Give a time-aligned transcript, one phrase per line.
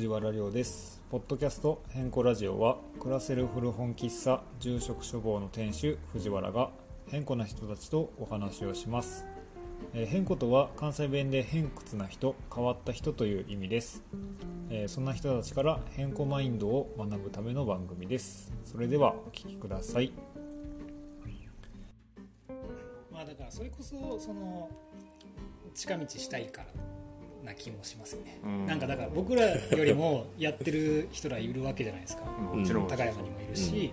[0.00, 1.02] 藤原亮です。
[1.10, 6.70] ポッドキャスト変更ラジオは暮らせる古本喫茶住職処方の店主藤原が
[7.08, 9.26] 変更な人たちとお話をします、
[9.92, 14.02] えー変更とは関西弁で偏屈な人変わった人という意味です、
[14.70, 18.54] えーそんな人たちから変更マインドを学ぶための番組です。
[18.64, 20.14] それではお聞きください。
[23.12, 24.70] まあだからそれこそその
[25.74, 26.89] 近道したいから。
[27.44, 28.66] な気もしますよね、うん。
[28.66, 32.24] なんかだから僕らよりもやってる人らいるわけじゃないですか。
[32.24, 32.88] もちろん。
[32.88, 33.92] 高山にもいるし、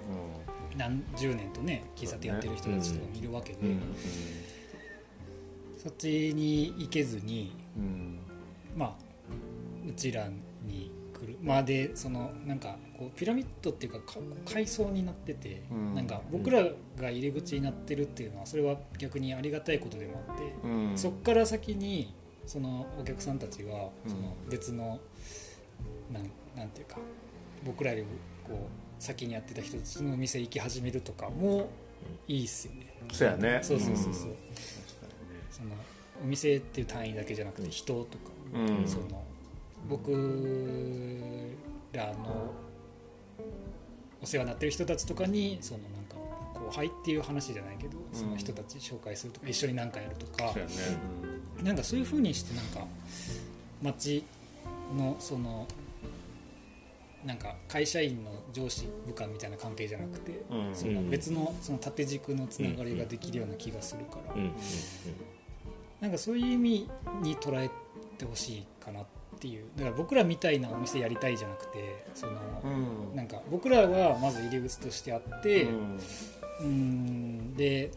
[0.75, 3.81] 何十年とね喫茶店やってる人たちとかもいるわけで、うん
[5.77, 8.19] そっちに行けずにうん。
[8.75, 8.93] まあ
[9.87, 10.27] うちら
[10.65, 11.37] に来る。
[11.41, 15.95] まあでそのなんかこうピラミッドっていうかか階層になってて、うん。
[15.95, 16.63] なんか僕ら
[16.99, 20.97] が入り口になってるっていうのはそれは逆にありがたいことでもあって、うん。
[20.97, 22.13] そっから先に
[22.47, 24.11] そのお客さんたちはうん。
[24.11, 24.99] その別の、
[26.11, 26.23] なん
[26.55, 26.97] なんていうか
[27.63, 28.03] 僕らより
[28.43, 31.69] こう先にやってた人たちのお店行き始めるとかも
[32.27, 32.93] いいっすよね。
[33.11, 33.59] そうやね。
[33.61, 34.35] そうそうそうそう、ん。
[35.51, 35.69] その
[36.23, 38.87] お店っていう単位だけじゃなくて人とか、うん。
[38.87, 39.23] その
[39.89, 40.11] 僕
[41.91, 42.51] らの
[44.21, 45.81] お世話になってる人たちとかにその
[46.57, 50.53] 後輩っていう話じゃないけど、その人たち紹介するとか一緒に何かやるとか。
[51.63, 52.85] なんかそういう風にしてなんか
[53.81, 54.23] 町
[54.95, 55.67] のその
[57.25, 60.75] なんか会社員の上司部下みたいな関係じゃなくて、うん。
[60.75, 64.51] その別のその縦軸のつながりができるような気がするから、うんうん
[65.99, 66.89] なんかそういう意味
[67.23, 67.71] に捉え
[68.19, 69.05] てほしいかなっ
[69.39, 69.65] ていう。
[69.75, 73.15] だから僕らみたいなお店やりたいじゃなくてその、うん。
[73.15, 77.55] なんか僕らはまず入り口としてあってううんーん。
[77.55, 77.91] で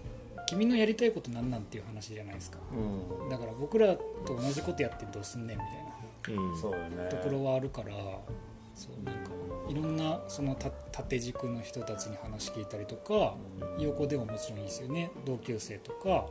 [0.47, 2.59] 君のやりたいことなんなんっていう話じゃないですか。
[2.73, 3.29] うん。
[3.29, 6.43] だから僕らと同じことやってどうすんねんみたいな。
[6.43, 6.57] う
[7.07, 7.09] ん。
[7.09, 7.91] ところはあるから
[8.75, 9.31] そうなんか
[9.69, 13.35] いろんなそのた縦軸の人たちに話聞いたりとか
[13.79, 15.11] 横でももちろんいいですよね。
[15.25, 16.27] 同級生とか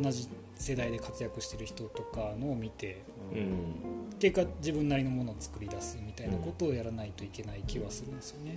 [0.00, 3.02] 同じ世代で活躍してる人とかのを見て
[3.32, 4.16] うん。
[4.18, 8.52] 結果自分なりのものを作り出すみたいなことをやらないといけない気はするんですよね。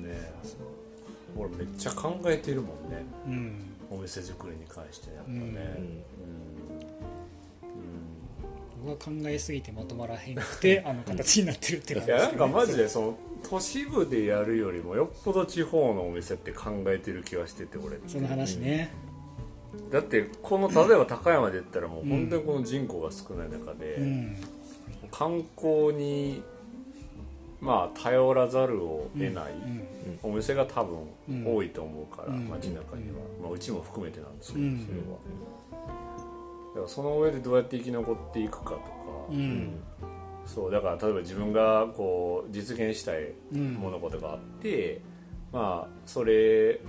[0.00, 0.32] ね
[1.36, 3.04] 俺めっちゃ考えてるもんね。
[3.26, 3.72] うん。
[3.90, 5.38] お店作りに関してやっぱね。
[5.38, 5.46] うん。
[5.46, 6.04] うん。
[8.84, 17.98] 僕は考えすぎてまとまらへんくて あの形になってるって感じいやなんかマジででその都市部でやるよりもよっぽど地方のお店って考えてる気がしてて俺。
[18.06, 18.92] その話ね、
[19.90, 24.36] だってこの例えば高山で言ったらもう本当にこの人口が少ない中で、うん。
[25.10, 26.42] 観光に
[27.62, 29.52] まあ頼らざるを得ない。
[29.52, 29.82] うん
[30.24, 31.44] お店が多うん。
[31.44, 32.48] 分多いと思うから、うん。
[32.48, 34.78] 街中には、まあ、うちも含めてなんですけど、うん。
[34.80, 35.18] それは。
[36.74, 38.80] だからその上でどうやって生き残っていくかとか、
[39.30, 39.80] うん。
[40.44, 43.74] そうだから例えば自分がこう実現したいうん。
[43.74, 45.00] 物事があって、
[45.52, 46.80] まあそれ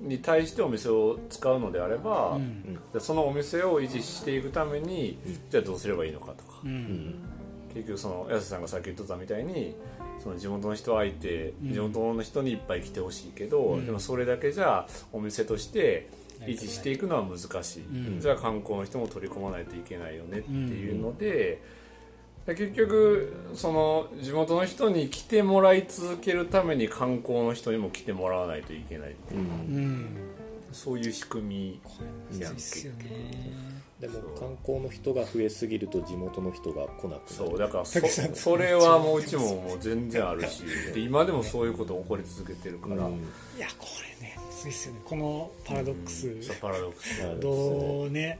[0.00, 2.78] に対してお店を使うのであれば、うん。
[2.92, 5.18] でそのお店を維持していくために、
[5.50, 7.14] じゃあどうすればいいのかとか、うん
[7.74, 9.74] 結局その安瀬さんがさっき言ってたみたいに
[10.22, 11.72] その地元の人相手、うん。
[11.72, 13.86] 地元の人にいっぱい来てほしいけど、うん。
[13.86, 16.08] でもそれだけじゃお店として
[16.40, 18.20] 維持していくのは難しい、うん。
[18.20, 21.60] じゃあ観光の人も取り込まないといけないよねっていうので、
[22.46, 30.06] で結局その地元の人に来てもらい続けるために観光の人にも来てもらわないといけないっていううん。
[30.72, 31.80] そういう仕組
[32.32, 37.20] みやんいいっすよねでも観光の人が増えすぎると地元の人が来なくなる。
[37.26, 38.00] そうだからそ
[38.34, 40.62] それはもううちももう全然あるし。
[40.94, 43.14] で 今でもそういうこと起こり続けてるから、うん
[43.56, 43.86] いやこ
[44.20, 45.00] れねむずいっすよね。
[45.04, 47.22] このパラドックス、そうパラドックス。
[47.24, 48.38] まあどうね。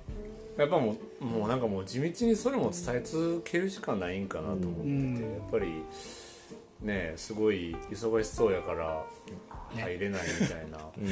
[0.56, 5.14] やっぱもうもうなんかもう地道にそれも伝え続けるしかないんかなと思ってて、うん。
[5.14, 5.82] やっぱり
[6.82, 9.04] ねすごい忙しそうやから
[9.74, 9.82] ね。
[9.82, 10.78] 入れないみたいな。
[10.96, 11.08] うん。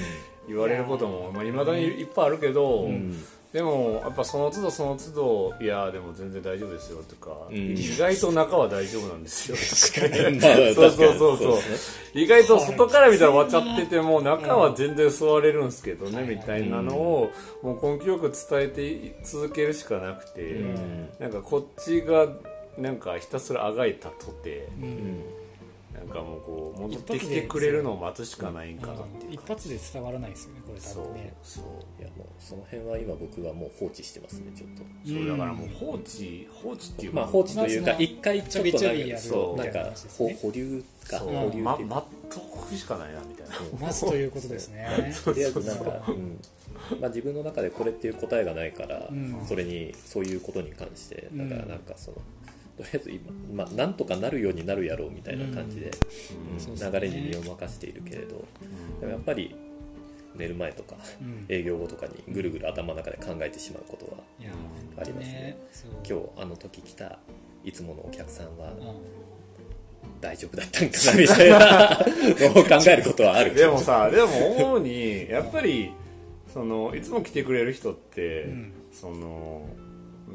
[0.47, 7.57] 言われることもいまあ、未だにいっぱいあるけど、うんでもやっぱその都度その都度いやでも全然大丈夫ですよとか、うん。
[7.57, 9.57] 意外と中は大丈夫なんですよ。
[9.57, 11.59] そうそうそうそう。
[12.15, 17.31] 意外と外から見たら割っちゃってても中は全然座れるんですけどねうんみたいなのを
[17.63, 21.09] もう根気よく伝えて続けるしかなくてうん。
[21.19, 22.29] なんかこっちが
[22.77, 24.89] なんかひたすらあがいたとてううん。
[24.89, 25.23] ん
[25.95, 31.35] なんかもうこう戻ってきてくれるのを待つしかないんかなっていう一発で伝わらないですよねこれ多分ね。
[31.43, 31.65] そう
[31.99, 34.83] いやもうその辺は今僕はもう放置してますねちょっと。
[35.09, 37.21] そうだからもう放置放置っていうか。
[37.21, 38.79] まあ放置というか一回ちょっと
[39.19, 39.57] そう。
[39.57, 39.93] なんか
[40.43, 46.41] 保留か保留まっとくしかないなみたいなまずということですねとりあえずなんか、うん
[47.01, 52.17] まあ、自分の中でこれっていう答えがないから、うんそれにそういうことに関してだからうんなんかその
[52.77, 55.91] とりあえず今、まあ、なんとかなるようになるやろうみたいな感じで、
[56.67, 58.45] 流れに身を任せているけれど
[59.01, 59.57] でもやっぱり
[60.37, 61.47] 寝る前とかうん。
[61.49, 64.19] 営業後とかにぐるぐる頭の中で考えてしまうことは
[64.99, 65.57] ありますね。
[66.09, 67.19] 今日あの時来た
[67.65, 69.27] いつものお客さんはうん。
[70.21, 71.59] 大丈夫だったんかなみたいな
[72.55, 73.55] のを考えることはある。
[73.57, 75.93] でもさでも思うにやっぱり
[76.53, 78.73] そのいつも来てくれる人って、うん。
[78.93, 79.63] その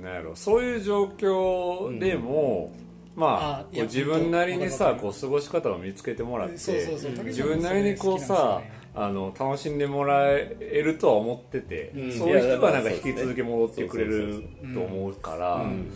[0.01, 2.71] なんやろそういう状況でも、
[3.15, 7.25] まああいやこう自分なりにさこう過ごし方を見つけてもらってそうそうそう。
[7.25, 8.61] 自分なりにこうさ
[8.93, 12.11] あの楽しんでもらえるとは思ってて、うん。
[12.11, 14.43] そういう人がなんか引き続き戻ってくれる
[14.73, 15.91] と思うから、うん。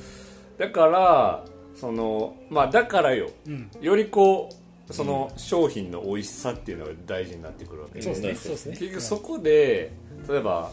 [0.57, 1.45] だから
[1.75, 3.29] そのまあだからよ。
[3.47, 3.69] うん。
[3.81, 4.49] よりこ
[4.89, 8.29] うその商品の美味しさっていうのが大事になってくるわけそうですね。
[8.29, 8.77] うんそうですね。
[8.77, 9.91] 結局そこで
[10.29, 10.71] 例えば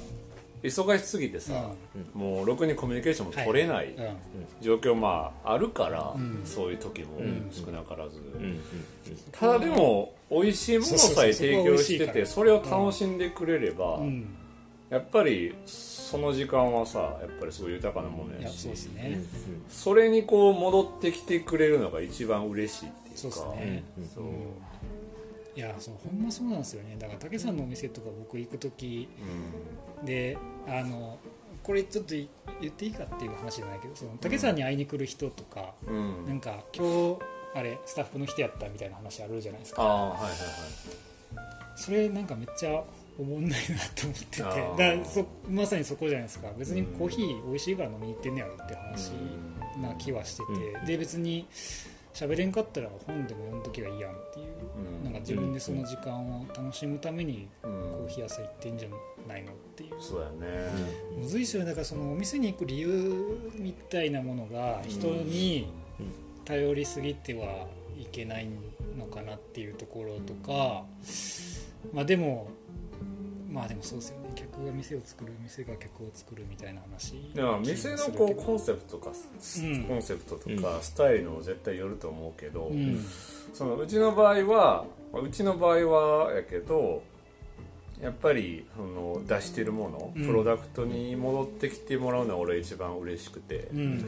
[0.63, 1.71] 忙しすぎてさ、
[2.15, 3.95] もうろくにコミュニケーションも取れない
[4.61, 6.43] 状況まああるから、うん。
[6.45, 7.51] そういう時もん。
[7.51, 8.45] 少なからず、うん。
[8.45, 8.61] うん。
[9.33, 14.29] ただでも美味しいものさえ提供しててそそれを楽しんでくれれば、うん。
[14.89, 19.23] やっぱりその時間はさやっぱりすごい豊かなものいややしそうですうんね
[19.71, 23.19] それにこう戻ってきてくれるのが一番嬉しいっていうか。
[23.21, 23.85] そうですね。
[23.99, 24.07] うん。
[24.07, 24.25] そう。
[25.55, 26.97] いやそうほんまそうなんですよね。
[26.99, 29.09] だから武さんのお店とか僕行く時
[30.05, 30.39] で
[30.69, 31.19] あの
[31.63, 32.29] これちょっとい
[32.61, 37.19] 言っていいかっていう話じゃないけどその武さんに会いに来る人とか、うん、うんなんか今日
[37.55, 39.83] あれスタッフの人やったみたいな話あるじゃないですか。
[39.83, 40.33] はいはいはい。
[41.77, 42.83] それなんかめっちゃ
[43.19, 44.43] おもんないなと思ってて。
[44.43, 46.49] あだそまさにそこじゃないですか。
[46.57, 49.11] 別にコーヒー美味しいから飲みに行ってんねやろって話
[49.81, 50.53] な気はしてて、
[50.85, 51.47] うで別に
[52.15, 55.05] 喋れんかったら本でも読んどきゃいいやんっていう、うん。
[55.05, 57.71] なんか自分でその時間を楽しむためにうん。
[57.71, 58.89] コーヒー屋さん行ってんじゃ
[59.29, 59.91] ないのっていう。
[60.01, 60.71] そうやね。
[61.17, 61.69] むずいっすよね。
[61.69, 65.69] だからそのお店に行く理由みたいなものが人に
[66.45, 67.67] 頼りすぎては
[67.99, 68.49] いけない
[68.99, 70.85] のかなっていうところとか
[71.93, 72.51] まあでも
[73.51, 77.15] まあでもそうですよね客が店を作る店が客を作るみたいな話
[77.65, 79.85] 店のこうコンセプトとか、うん。
[79.85, 83.05] コンセプトとうかスタイルも絶対よると思うけど、うん。
[83.53, 87.03] そのうちの場合はまあうちの場合はやけど
[88.01, 90.27] やっぱりその出してるもの、うん。
[90.27, 93.99] プロダクトに戻ってきてもらうのは俺一番嬉しくて、うん。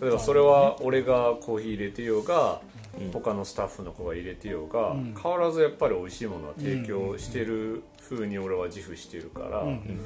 [0.00, 2.73] 例えばそれは俺がコーヒー入れてようが、うん
[3.12, 5.14] 他のスタッフの子が入れてようが、うん。
[5.20, 10.00] 変わらずやっぱり美味しいものは提供してる風に俺は自負してるから、うん。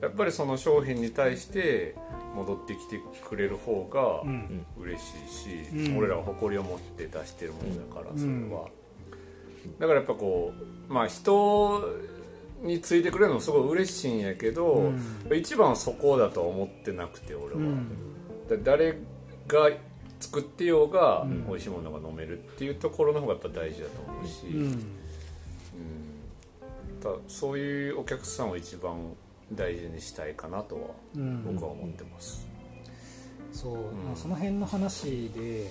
[0.00, 1.94] やっぱりその商品に対して
[2.34, 4.66] 戻ってきてくれる方がうん。
[4.78, 5.98] 嬉しいし、うん。
[5.98, 8.18] 俺らは誇りを持って出してるものだからうん。
[8.18, 8.68] それは、
[9.78, 10.52] だからやっぱこ
[10.88, 11.82] うまあ人
[12.62, 15.36] についてくれるのもすごい嬉しいんやけど、うん。
[15.36, 17.86] 一番はそこだとは思ってなくて俺は、うん。
[18.48, 18.98] だ誰
[19.46, 19.70] が
[20.20, 21.46] 作ってようがん。
[21.46, 24.96] 美味しいものが飲めるっていうところの方がやっぱ大事だと思うし、うん。
[27.28, 28.96] そういうお客さんを一番
[29.52, 30.80] 大事にしたいかなとは
[31.16, 31.44] うん。
[31.44, 32.46] 僕は思ってます、
[33.52, 35.70] そう、まあその辺の話で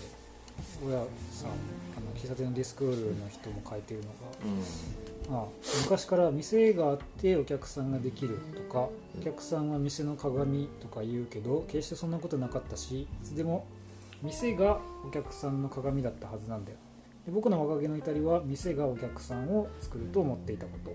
[0.82, 0.98] 親
[1.32, 4.14] さんあの喫茶店のディスクールの人も書いてるのが、
[5.30, 5.46] まあ、
[5.84, 8.88] 昔から店があってお客さんができるとか
[9.20, 13.66] お客さんは店の鏡とか言うけど決してそんなことなかったしいつでも
[14.26, 16.78] 店がお客さんの鏡だったはずなんだよ。
[17.26, 20.92] で僕の若気の至りは店がお客さんを作ると思っていたこと。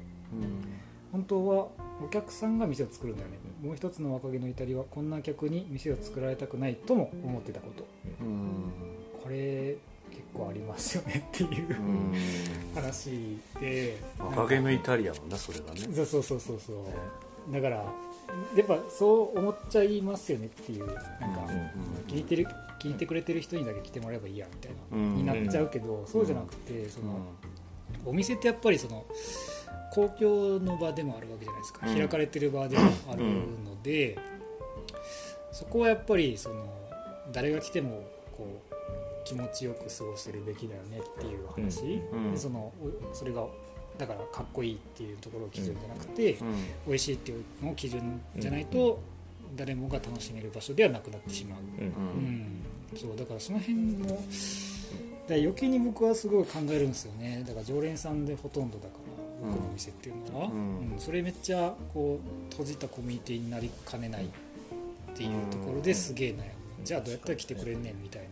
[1.13, 1.69] 本当は
[2.05, 3.39] お客さんが店を作るんだよね。
[3.63, 7.87] もう一つの若気の至りはこんな客に店を作られたくないとも思ってたこと。
[8.21, 8.73] うん。
[9.23, 9.77] これ
[10.11, 12.15] 結構ありますよねっていううん。
[12.75, 13.97] 話で。
[14.19, 15.81] 若気の至りやもんなそれがね。
[15.95, 16.77] そうそうそうそうそう
[17.53, 17.77] だから
[18.57, 21.03] やっぱそう思っちゃいますよねっていうなんか
[22.07, 22.47] 聞いてる
[22.81, 25.17] 聞いてくれてる人にだけ来てもらえばいいやみたいな、うん。
[25.17, 27.21] になっちゃうけど、そうじゃなくてその、
[28.07, 29.05] お店ってやっぱりその
[29.93, 31.95] 公共の場でもあるわけじゃないですか、うん。
[31.95, 34.19] 開かれてる場でもあるので、
[35.53, 36.73] そこはやっぱりその
[37.33, 38.03] 誰が来ても
[38.37, 38.75] こう
[39.25, 42.33] 気持ちよく過ごせるべきだよねっていう話、うん。
[42.33, 43.45] でそのおそれが
[44.01, 46.55] だからかっこいいっていうところを基準じゃなくて、うん。
[46.87, 49.01] 美味しいっていうのを基準じゃないと、
[49.57, 51.87] 誰もが楽しめる場所ではなくなってしまう、うん。
[51.87, 52.27] ううん。
[52.33, 52.63] ん
[52.97, 54.07] そうだからその辺も
[55.29, 57.45] だ余計に僕はすごい考えるんですよね。
[57.47, 58.95] だから常連さんでほとんどだか
[59.45, 60.93] ら僕のお店っていうのは、うん。
[60.93, 60.99] うん。
[60.99, 64.29] それめっちゃこう閉じたコミュニティになりかねないっ
[65.15, 66.61] ていうところですげえ悩む。
[66.85, 68.29] じゃあどうやったら来てくれんねんみたいな、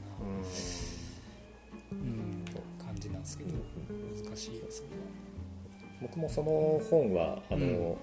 [1.92, 2.44] うん、
[2.82, 3.50] 感じなんですけど
[4.24, 4.88] 難しいですね
[6.00, 7.96] 僕もその本はあの、うん。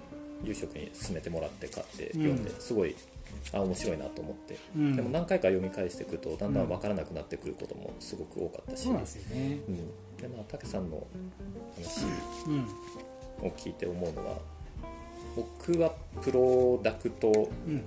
[0.44, 2.94] 夕食に勧めてもらって買って読んで、うんすごい
[3.52, 4.96] あ面白いなと思って、うん。
[4.96, 9.58] でも何回か読み返していくとだんだん分からなくなってくることもすごく多かったし、そうなんですよね。
[9.68, 9.76] うん、
[10.16, 11.06] でまあ武さんの
[11.76, 12.04] 話
[12.46, 12.50] う
[13.44, 13.48] ん。
[13.48, 14.38] を聞いて思うのは
[15.36, 17.82] 僕はプロダクトうん。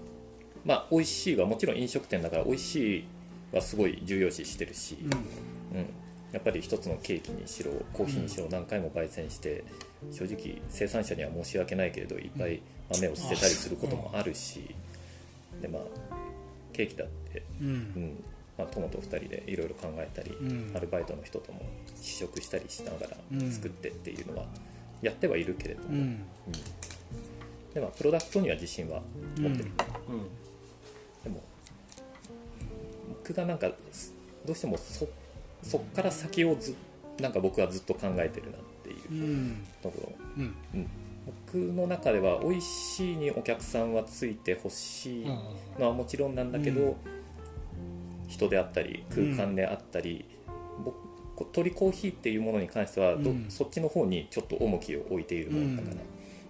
[0.66, 3.06] まあ美味しいはもちろん飲食店だから美味しい
[3.54, 5.12] はすごい重要視してるし、うん。
[5.12, 5.86] うん、
[6.32, 9.64] やっぱり一つのケーキにしろコーヒーにしろ何回も焙煎して
[10.12, 14.76] 正直生産者には申し訳ないけれどいっぱい豆を捨てたりすることもあるし
[15.62, 15.82] でまあ
[16.80, 17.74] ケーキだって、ううん。
[17.74, 18.24] ん
[18.58, 20.72] まあ、友と2人でいろいろ考えたり、うん。
[20.76, 21.62] アルバイトの人とも
[22.02, 23.52] 試食したりしながらうん。
[23.52, 24.46] 作ってっていうのは
[25.02, 26.26] やってはいるけれども、うん。
[27.74, 29.02] でまあプロダクトには自信は
[29.38, 29.72] 持ってる、
[30.08, 30.24] うん。
[31.24, 31.44] でも
[33.10, 34.14] 僕がなんかす
[34.46, 35.06] どうしてもそ
[35.64, 36.76] そっから先をず
[37.20, 39.12] なんか僕はずっと考えてるなっていう。
[39.12, 39.66] うん。
[39.82, 40.56] ところ、うん。
[40.74, 40.88] うん、
[41.46, 45.26] 僕の中では美味しいにお客さんはついてほしい。
[45.78, 46.96] のはもちろんなんだけど、うん
[48.28, 50.24] 人であったり空間であったり、
[50.86, 50.96] 僕
[51.36, 53.46] こう鳥コーヒーっていうものに関してはど、うん。
[53.50, 56.00] そっちの方にちょっと重きを置いているものだから、うん。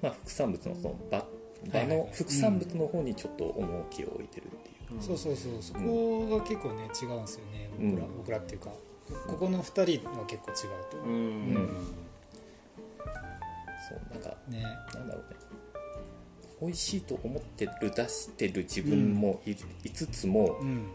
[0.01, 1.25] まあ、副産物のその場
[1.71, 5.01] 場の副産物の方にちょっと重きを置いてるっていう。
[5.01, 5.53] そうそうそう。
[5.61, 7.69] そこが結構ね違うんですよね。
[7.79, 8.71] 僕ら、うん僕らっていうか
[9.27, 11.01] ここの2人は結構違うとう。
[11.01, 11.17] 思う、
[11.63, 11.69] ん。
[13.89, 14.63] そうなんかね。
[14.93, 15.39] なんだろうね。
[16.61, 20.87] 美味しいと思ってる出してる自分もい,、いつつもうん。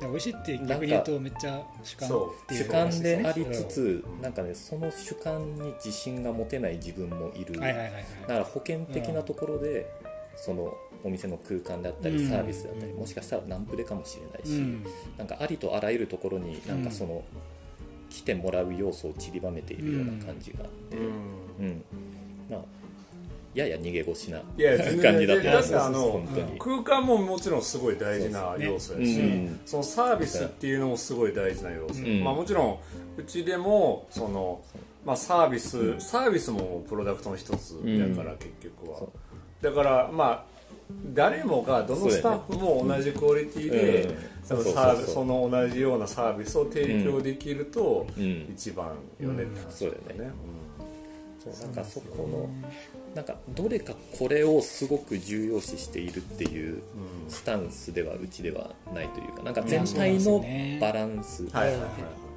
[0.00, 2.12] で美味しいって逆に言うとめっちゃ主観っ
[2.46, 9.86] ていう主観であり話つつなんかねその主観に自信が持てない自分もいる、だから保険的なところで、
[10.36, 10.74] その
[11.04, 12.28] お店の空間であったりうん。
[12.28, 12.98] サービスだったり、うん。
[13.00, 14.86] もしかしたらナンプレかもしれないし、うん。
[15.18, 17.22] なんかありとあらゆるところになんかその、
[18.10, 21.84] 来てもらう要素を散りばめているような感じがあって、うん。
[22.50, 22.60] まあ
[23.56, 24.38] やや逃げ腰な
[25.02, 29.22] 感じだっただってあの本当に、空間ももちろんすごい大事な要素やし、そう
[29.64, 32.22] そのサービスっていうのもすごい大事な要素、うん。
[32.22, 32.78] まあ、もちろん
[33.16, 34.60] うちでもその、
[35.06, 39.00] まあ、サービス、サービスもプロダクトの一つだから、結局は。
[39.62, 40.55] だからまあ
[41.12, 44.16] 誰もがどのスタッフも同じクオリティでうん。
[44.46, 48.46] その同じようなサービスを提供できるとうん。
[48.52, 50.32] 一番よねって話そうだよねね
[51.38, 52.48] そうなんかそこの
[53.14, 56.82] なんかどれかこれをすごく重要視しているっていう
[57.28, 60.44] スタンスではうちではないというかなんか全体の
[60.80, 61.44] バランス、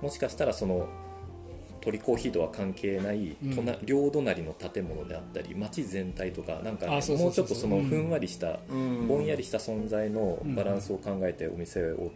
[0.02, 0.88] もしかしたらその
[1.82, 3.56] 鳥コーヒーとは関係ない、うん。
[3.56, 9.08] 隣両隣の建物であったり街全体とかなんかもうちょっとそのふんわりした、うん。
[9.08, 12.12] ぼんやりした存在のバランスを考えてお店を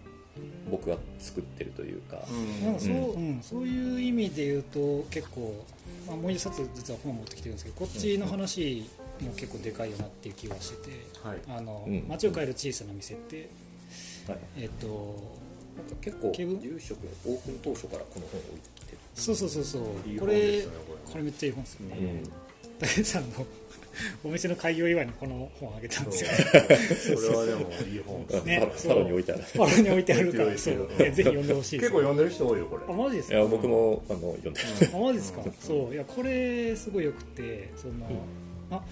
[0.69, 2.65] 僕は作ってるというか、うん。
[2.65, 3.39] なんかそう,、うん。
[3.41, 5.63] そういう意味で言うと結構、
[6.07, 8.89] まあ、もう一冊実は本持ってきてるんですけどこっちの話
[9.21, 12.05] も結構でかいよなっていう気がしててはい「あのうん。
[12.07, 13.49] 街を変える小さな店」って
[14.27, 14.37] はい。
[14.57, 15.43] えっと
[15.75, 19.81] なんか結構住職オープン当初からこの本を置いてる、そうそうそうそう。
[20.19, 20.63] これ
[21.11, 21.23] これ。
[21.23, 21.97] めっちゃいい本ですよね。
[21.99, 22.31] うん。
[22.79, 23.45] 武さんの
[24.23, 26.29] お店の開業祝いにこの本あげたんですよ。
[27.19, 28.59] それはでもいい本ですね。
[28.59, 29.43] パロパロに置いてある。
[29.55, 30.87] パロに置いてあるからそう。
[30.97, 31.91] ねぜひ読んでほしいです。
[31.91, 32.83] 結構読んでる人多いよこれ。
[32.89, 33.35] あマジですか？
[33.37, 35.93] いや僕もあの読んでる、あマジですか、そう。
[35.93, 37.93] いやこれすごいよくてその、
[38.71, 38.83] あ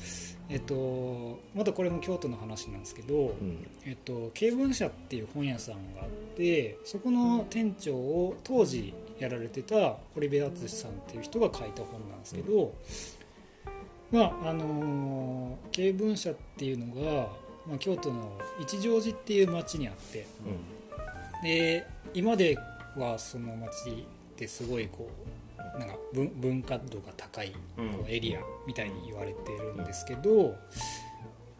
[0.50, 3.66] えっとまたこれも京都の話なんですけど、うん。
[3.86, 12.74] えっと、経文社っていう本屋さんがあってそこの店長を当時やられてた堀部敦さんっていう人が書いた本なんですけど、
[14.12, 17.28] まああのー経文社っていうのが、
[17.68, 20.26] まあ、京都の一乗寺っていう町にあって
[21.44, 22.58] で今で
[22.98, 25.10] はその町ってすごいこ
[25.76, 27.86] うなんか文文化度が高いこうん。
[28.02, 30.56] うエリアみたいに言われてるんですけど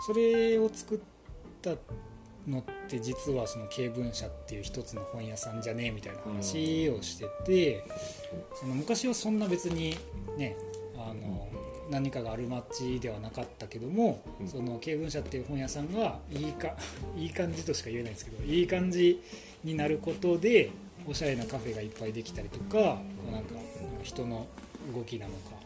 [0.02, 1.00] それを作っ
[1.62, 1.72] た
[2.48, 7.84] のって実はその経文社っていう一つの本屋さんじゃねえみたいな話をしてて
[8.60, 9.96] その昔はそんな別に
[10.38, 10.56] ね
[10.98, 11.48] あの
[11.90, 14.48] 何かがある町ではなかったけどもうん。
[14.48, 16.76] その経文社っていう本屋さんがいいか
[17.18, 19.22] いい感じとしか言えないんですけどいい感じ
[19.64, 20.72] になることで
[21.08, 22.78] おしゃれなカフェがいっぱいできたりとか
[23.32, 23.56] なんか
[24.04, 24.48] 人の
[24.96, 25.62] 動きなのか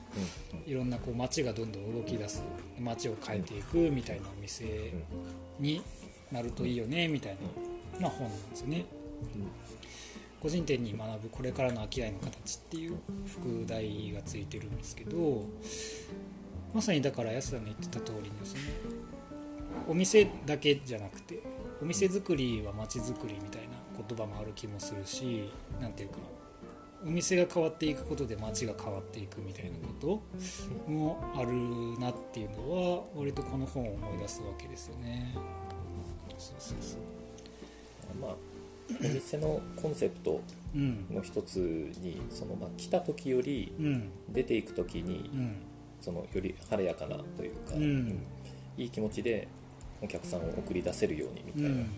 [0.65, 2.41] いろんなこう街がどんどん動き出す
[2.79, 4.93] 街を変えていくみたいなお店
[5.59, 5.81] に
[6.31, 7.37] なるといいよねみたい
[7.93, 8.85] な、まあ、本なんですよね。
[10.41, 15.43] 個人店に学ぶこれからの商いの形っていう副題がついてるんですけど
[16.71, 18.61] まさにだから安田の言ってた通りのその
[19.87, 21.41] お店だけじゃなくて
[21.81, 23.69] お店作りは街づくりみたいな
[24.07, 25.49] 言葉もある気もするし
[25.81, 26.17] なんていうか
[27.03, 30.21] お店が変わっていくことで街が変わっていくみたいなこ
[30.87, 31.53] ともある
[31.99, 35.35] なっていうのは割とこの本を思い出すわけですよね。
[36.37, 38.21] そうそうそう。
[38.21, 38.35] まあ
[39.03, 40.41] お店のコンセプト
[40.75, 41.07] うん。
[41.09, 44.09] の一つにその、まあ、来た時よりうん。
[44.29, 45.55] 出ていく時にうん。
[46.01, 48.19] そのより晴れやかなというか、うん。
[48.77, 49.47] いい気持ちで
[50.01, 51.89] お客さんを送り出せるようにみたいな、うん。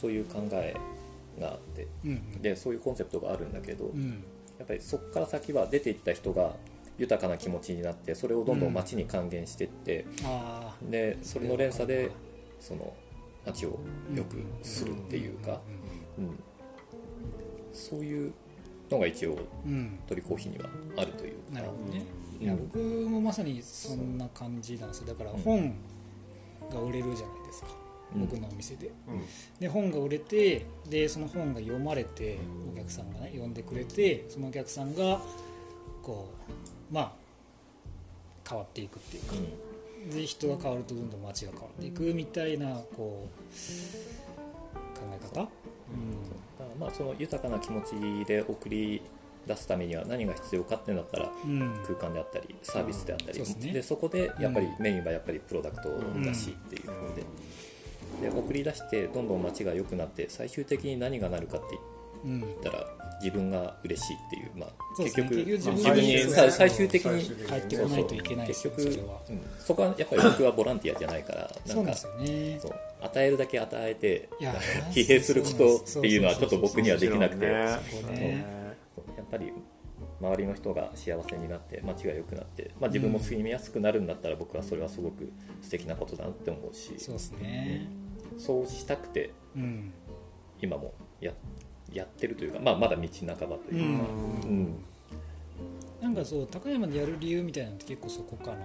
[0.00, 0.74] そういう考え
[1.38, 4.24] があってうんでそういうコンセプトがあるんだけど、うん。
[4.58, 6.54] やっぱりそこから先は出ていった人が
[6.98, 10.04] 豊かな気持ちになってそれをどんどん街に還元していって、
[10.82, 12.10] でそれの連鎖で
[12.60, 12.92] その
[13.44, 13.78] 街を
[14.14, 15.60] 良くするっていうか、
[16.18, 16.38] うん
[17.72, 18.32] そういう
[18.90, 19.98] のが一応うん。
[20.06, 20.68] 鳥コーヒーには
[20.98, 21.54] あるというか。
[21.54, 22.04] なるほどね、
[22.38, 22.44] うん。
[22.44, 25.06] いや僕もまさにそんな感じなんですよ。
[25.06, 25.74] だから本
[26.70, 27.68] が売れるじゃないですか、
[28.14, 28.20] うん。
[28.26, 28.92] 僕のお店で。
[29.08, 29.22] うん。
[29.58, 32.38] で本が売れてでその本が読まれて
[32.70, 35.22] お客さんがね読んでくれてそのお客さんが
[36.02, 36.28] こ
[36.90, 37.12] うまあ
[38.46, 39.34] 変わっていくっていうか、
[40.10, 45.48] で人が変わるとどんどん街が変わっていくみたいなこう考え方、だか
[46.60, 49.02] らまあその豊かな気持ちで送り
[49.46, 51.60] 出すためには何が必要かってなったらうん。
[51.60, 55.90] うん空間であったりサービスであったり、そうでそこでやっぱりメインはやっぱりプロダクト
[56.24, 57.22] だしっていうので,、
[58.22, 61.78] で送り出してどんどん街が良くなって最終的に何がなるかって
[62.24, 62.86] うん言ったら
[63.20, 65.28] 自分が嬉しいっていう、まあ、そうですね。
[65.28, 68.86] 結局結局自分に最終的に帰ってこないといけない結局う
[69.32, 69.42] ん。
[69.58, 72.58] そこはやっぱり僕はボランティアじゃないからそうなんですよね。
[72.60, 74.28] そう与えるだけ与えて
[74.92, 77.46] 疲弊することっていうのはちょっと僕にはできなくて。
[77.46, 78.62] ね
[79.22, 79.52] っぱり
[80.20, 86.94] 周りの人が幸せになって街が良くなって、まあ、自分も住みやすくなるんだったら僕はそれはすごく素敵なことだなって思うし。
[86.98, 87.88] そうですね。
[88.38, 89.92] そうしたくてうん。
[90.60, 91.32] 今もや
[91.94, 94.06] やってるというか、まあ、まだ道半ばとういうか、ん。
[94.44, 94.84] うん。
[96.00, 98.58] なんかそう高山でやる理由みたいなのって結構そこかなっ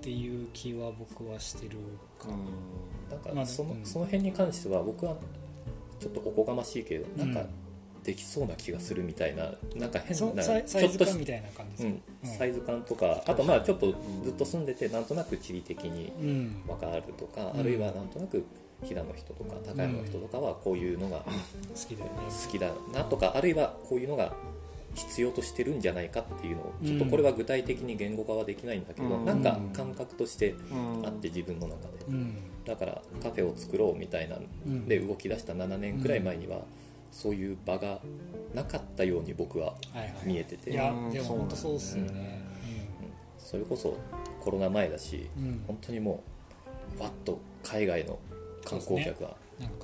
[0.00, 1.76] ていう気は僕はしてる
[2.18, 2.28] か。
[2.28, 3.34] なん。
[3.36, 3.84] まあかその,、うん。
[3.86, 5.16] その辺に関しては僕は
[6.00, 7.48] ちょっとおこがましいけどなんかうん。
[8.02, 12.34] できそうな気がするみたいななんか変なそサイサイズちょっとし感みたいな感じうですか？
[12.34, 16.62] ん、サイズ感とかあとまあちょっとずっと住んでてなんとなく地理的にうん。
[16.66, 18.42] 分かるとか、うんあるいはなんとなく
[18.82, 24.32] 飛騨の人とか高山の人とかはこういうのが好きだなとかあるいはこういうのが
[24.94, 29.24] 必要としてるんじゃないかっていうのをちょっとこれは具体的に言語化はできないんだけど、うん。
[29.24, 32.36] なんか感覚としてうんあって自分の中でうん。
[32.64, 34.88] だからカフェを作ろうみたいなうん。
[34.88, 36.62] で動き出した7年くらい前には
[37.12, 38.00] そういう場が
[38.54, 40.12] なかったように僕ははいはい。
[40.24, 40.70] 見えてて。
[40.70, 42.40] いやうんでも本当そうっすよね。
[43.38, 43.96] それこそ
[44.40, 45.64] コロナ前だしうんうん。
[45.68, 46.22] 本当にも
[46.98, 48.18] うわっと海外の
[48.64, 49.36] 観光客が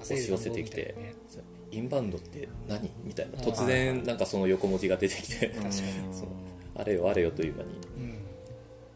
[0.02, 0.94] 押し寄せてきて
[1.28, 2.90] 稼いでるみインバウンドって何？
[3.04, 5.52] みたいな突然なんかその横文字が出てきて
[6.76, 8.18] あれよあれよという間にたいね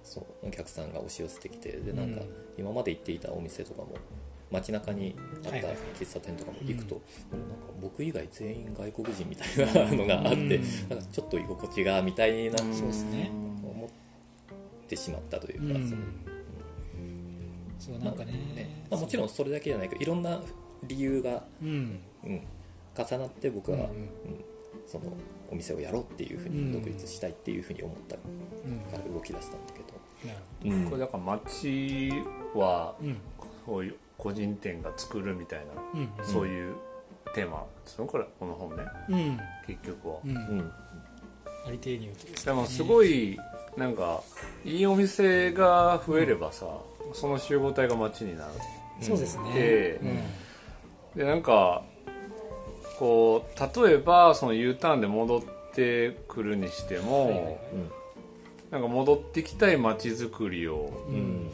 [0.04, 2.14] そうお客さんが押し寄せてきてでうんなん。
[2.14, 2.22] か
[2.58, 3.88] 今まで行っていたお店とかも
[4.50, 7.46] 街中にあったはいはい喫茶店とかも行くと、なんか
[7.80, 10.88] 僕以外全員外国人みたいなのがあって、うん。
[10.88, 13.30] なんかちょっと居心地がみたいなうんそうですね。
[13.62, 13.88] 思っ
[14.88, 15.90] てしまったというか、うん。
[17.78, 17.98] そう。
[18.00, 18.32] なんかね
[18.90, 20.40] まあ、もちろんそれだけじゃないけどいろんな
[20.84, 22.00] 理由が、うん。
[22.24, 22.40] うん、
[22.96, 24.44] 重なって僕は、うんうん。
[24.86, 25.12] その
[25.50, 26.66] お店をやろうっていうふううん。
[26.66, 28.22] に独立したいっていうふうに思ったか
[28.64, 28.92] うん。
[28.92, 30.84] ら動き出したんだけど、うん。
[30.86, 32.10] これだから街
[32.54, 33.16] はほどうん。
[33.66, 35.60] そういう個人店が作るみたい
[35.94, 36.26] な、うん。
[36.26, 36.74] そういう
[37.34, 38.82] テーマそのこれこの本ね。
[39.08, 39.40] うん。
[39.66, 40.36] 結局は、うん。
[40.36, 40.72] うん。
[41.66, 43.38] ありていに言うとですでもすごい
[43.76, 44.22] なんか
[44.64, 46.66] いいお店が増えればさ、
[47.12, 48.52] その集合体が街になる
[49.00, 50.00] そうですね。
[51.14, 51.82] でなんか
[52.98, 55.42] こう例えばその U ターンで戻っ
[55.74, 57.44] てくるにしても、はいはい。
[57.44, 57.56] はい
[58.70, 61.14] なんか戻ってきたい街づくりをうん。
[61.14, 61.50] うん。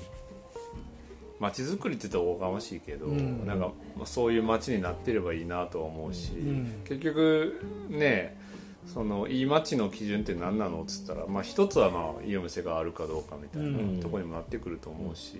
[1.41, 3.47] 街づくりって言ったらおこがましいけど、うん。
[3.47, 3.71] なんか
[4.05, 6.83] そういう街になってればいいなとは思うし、ん。
[6.85, 8.39] 結局ね
[8.87, 13.97] そのいい街の基準って何なのっつったら、まあ、一つはまあいいお店があるかどうかみたいうん。
[13.97, 15.39] なところにもなってくると思うし、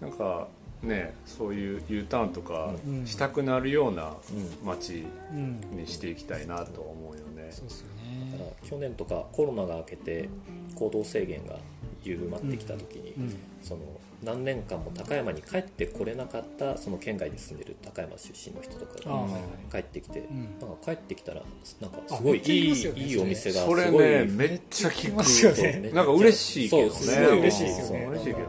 [0.00, 0.48] なんか
[0.82, 4.14] ねそういう U ターンとかうんしたくなるような
[4.62, 4.66] うん。
[4.66, 5.60] 街うん。
[5.76, 7.48] にしていきたいなと思うよね。
[7.50, 7.86] そうですよ
[8.32, 10.28] だかねら去年とかコロナが明けて
[10.74, 11.56] 行動制限が
[12.04, 13.36] 緩まってきた時に、うん。
[13.62, 13.80] その
[14.22, 19.26] 何年間も高山に帰ってこれなかったその県外に住んでる高山出身の人とかが
[19.70, 20.58] 帰ってきて、ん。
[20.60, 21.42] なんか帰ってきたら
[21.80, 25.90] なんかすごいいい,、いいいお店がすそれごい、ねめっちゃ聞聞きますよくね。
[25.92, 26.90] なんか嬉しいけどね。
[26.90, 27.64] そうすごい嬉しい。
[27.64, 28.46] ですよ嬉しいけどね。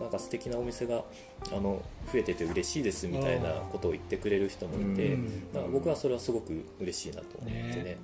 [0.00, 1.04] なんか素敵なお店が
[1.52, 5.52] あの増えてて嬉しいですみたいなことを言ってくれる人もいて、うん。
[5.52, 7.84] だから僕はそれはすごく嬉しいなと思ってね。
[7.84, 7.96] ね。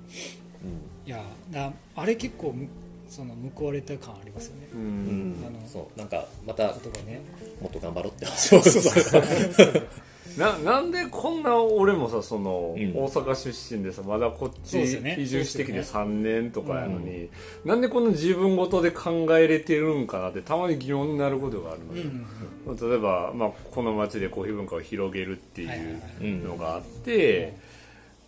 [1.05, 2.67] いやだあれ結構む
[3.09, 4.67] その報われた感ありますよね。
[4.73, 5.41] ううん。
[5.41, 5.99] んあのそう。
[5.99, 7.21] なんかまたね。
[7.61, 8.61] もっと頑張ろうって話を
[10.37, 12.91] ななんでこんな俺もさその、うん。
[12.95, 15.17] 大阪出身でさまだこっちそうですよね。
[15.19, 17.29] 移住してきてそう3年とかやのに、
[17.65, 22.89] なんでこんな自分ごとで考えれてるんかなってたまに疑問になることがあるのうんうよ、ん。
[22.89, 26.01] 例えば、まあ、この町でコーヒー文化を広げるってはいはいいうはい。
[26.21, 27.55] うんのがあって、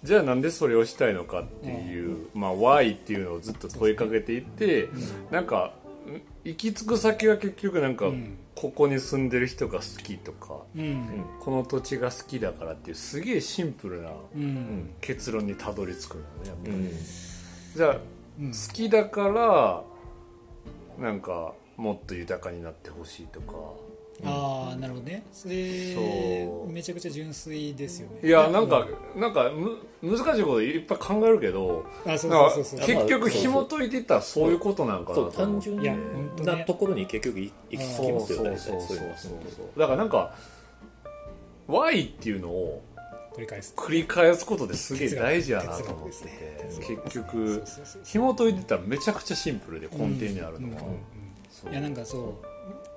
[0.01, 4.87] じゃあなんでそれをしたいのかっていう、まあ、why っていうのをずっと問いかけていって、
[5.29, 5.78] なんかん
[6.43, 8.37] 行き着く先は結局なんか、うん。
[8.55, 11.23] ここに住んでる人が好きとかうん。
[11.39, 14.89] この土地が好きだからっていうすげえシンプルなうん。
[14.99, 16.89] 結論にたどり着くのねやっぱり、うん。
[17.75, 17.97] じゃあ
[18.39, 18.51] うん。
[18.51, 19.83] 好きだから
[20.97, 23.53] なんかもっと豊かになってほしいとか
[24.25, 25.23] ああなるほどね。
[25.31, 26.01] それそ
[26.65, 26.69] う。
[26.69, 28.27] めちゃくちゃ純粋ですよね。
[28.27, 29.49] いやなんかなんか
[30.01, 32.87] む難しいこといっぱい考えるけどあそうなんかそうそうそう。
[32.87, 35.81] 結局紐解いていったらそういうことなんかなと単純
[36.43, 39.79] なところに結局い行き着きますよねそうそうそう。
[39.79, 40.35] だからなんか
[41.67, 42.83] Y っていうのを
[43.35, 46.15] 繰り返す繰り返すことですげえ大事やなと思って
[46.67, 47.63] 哲て学結局
[48.03, 50.99] 紐解いてたらめちゃくちゃシンプルで根底にあるのはうんうん
[51.49, 52.48] そういやなんかそう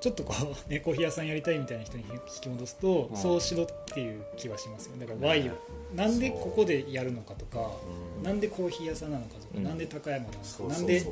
[0.03, 0.35] ちょっとこ
[0.67, 3.17] う、ね、コーヒー屋さんやりたいみたいな人に引き戻すと、うん。
[3.17, 4.97] そうしろっていう気はしますよ。
[4.99, 5.53] だから Y を
[5.95, 7.71] なんでここでやるのかとか、
[8.19, 8.25] うん。
[8.25, 9.63] なんでコーヒー屋さんなのかとか、うん。
[9.63, 11.07] なんで高山なのかなんで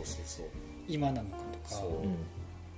[0.88, 1.36] 今なのか
[1.68, 1.82] とか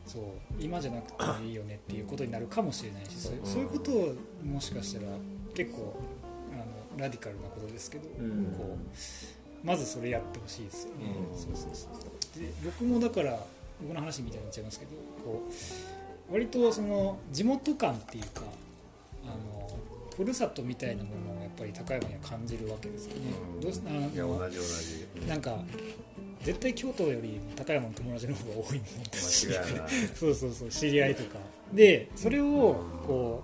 [0.06, 0.22] そう。
[0.60, 3.46] 今じゃなくてもいいよねっていうことになるかもしれないしそううん。
[3.46, 5.06] そういうことをもしかしたら
[5.54, 5.96] 結構
[6.52, 6.56] あ
[6.98, 8.54] のラディカルなことですけど、うん。
[8.54, 11.38] こうまずそれやってほしいですよね、うん。
[11.38, 12.38] そうそうそう。
[12.38, 13.42] で僕もだから
[13.80, 14.92] 僕の話みたいになっちゃいますけど
[15.24, 15.52] こう
[16.30, 18.42] 割とその地元感っていうか
[19.24, 19.68] あの
[20.16, 23.60] ふるさとみたいなものをやっぱり高山には感じるわけですよね、うん。
[23.60, 24.62] どうしあのいや同じ同
[25.20, 25.28] じ。
[25.28, 25.58] なんか
[26.42, 29.48] 絶対京都より高山の友達の方が多いもんですし
[30.14, 31.38] そうそうそう知り合いとか。
[31.72, 33.42] でそれをこ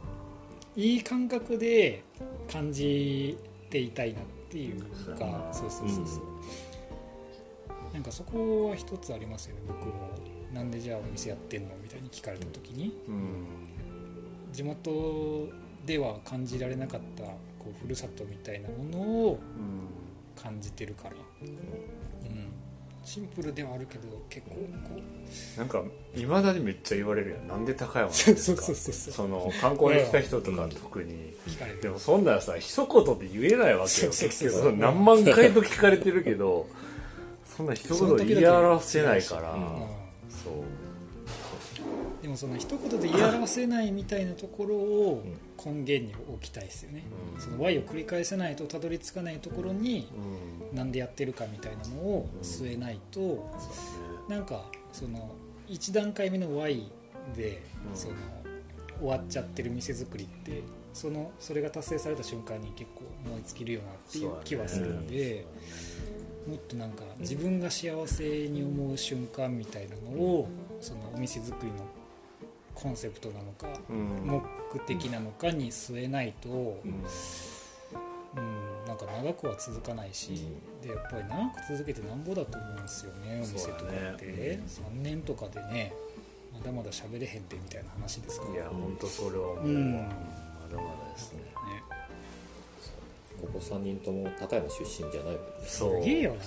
[0.76, 2.02] ういい感覚で
[2.50, 3.36] 感じ
[3.70, 4.82] ていたいなっていう
[5.18, 9.92] かそうそうそうそうなんかそこは一つありますよね僕も
[10.52, 13.46] なんでじゃあお店やってんのみたいに聞かれた時にうん。
[14.53, 15.48] 地元
[15.87, 17.35] では感じられなかったこ
[17.70, 18.98] うふるさとみたいなもの
[19.29, 20.40] をうん。
[20.40, 21.59] 感じてるから、うん、
[23.05, 24.61] シンプルではあるけど結構こ
[25.57, 25.83] うなんか
[26.14, 27.48] いまだにめっちゃ言われるやん。
[27.48, 28.62] なんで高山なんですか？
[28.62, 31.81] そうそうそうその観光に来た人とか特に、聞かれる。
[31.83, 34.12] でもそんならさ一言で言えないわけよ。
[34.12, 36.68] 結局何万回と聞かれてるけど
[37.57, 39.55] そんな一言で言い表せないから。
[39.55, 39.61] うん。
[40.31, 40.62] そう
[42.28, 45.24] でもその一言で言い表せないみたいなところを
[45.64, 47.40] 根源に置きたいですよね、うん。
[47.40, 50.10] その Y を繰り返せないとたどり着かないところに
[50.70, 50.76] うん。
[50.76, 53.50] なんでやってるかみたいなのを据えないと、
[54.28, 55.30] なんかその
[55.70, 56.90] 1段階目の Y
[57.34, 57.96] で、うん。
[57.96, 58.14] その
[59.00, 60.62] 終わっちゃってる店作りって
[60.92, 65.46] そのそれが達成された瞬間に結構燃え尽きるよなっていう気はするんで、
[66.46, 70.48] もっとなんか自分が幸せに思う瞬間みたいなのを
[70.80, 71.78] そのお店作りの
[72.80, 74.42] コンセプトなのかうん。
[74.72, 76.52] 目的なのかに据えないと、う
[76.88, 77.04] ん。
[78.36, 80.46] うん、なんか長くは続かないし、
[80.82, 85.92] でやっぱり長く続けてなんぼだと思うんですよねお店とかって、ね3年とかでね
[86.52, 88.52] まだまだ喋れへんでみたいな話ですから。
[88.52, 89.72] いや本当それは思うま
[90.70, 91.40] だまだですね。
[91.40, 91.48] ね
[93.40, 95.38] ここ3人とも高山出身じゃないもんね。
[95.66, 96.38] そうすげえよな。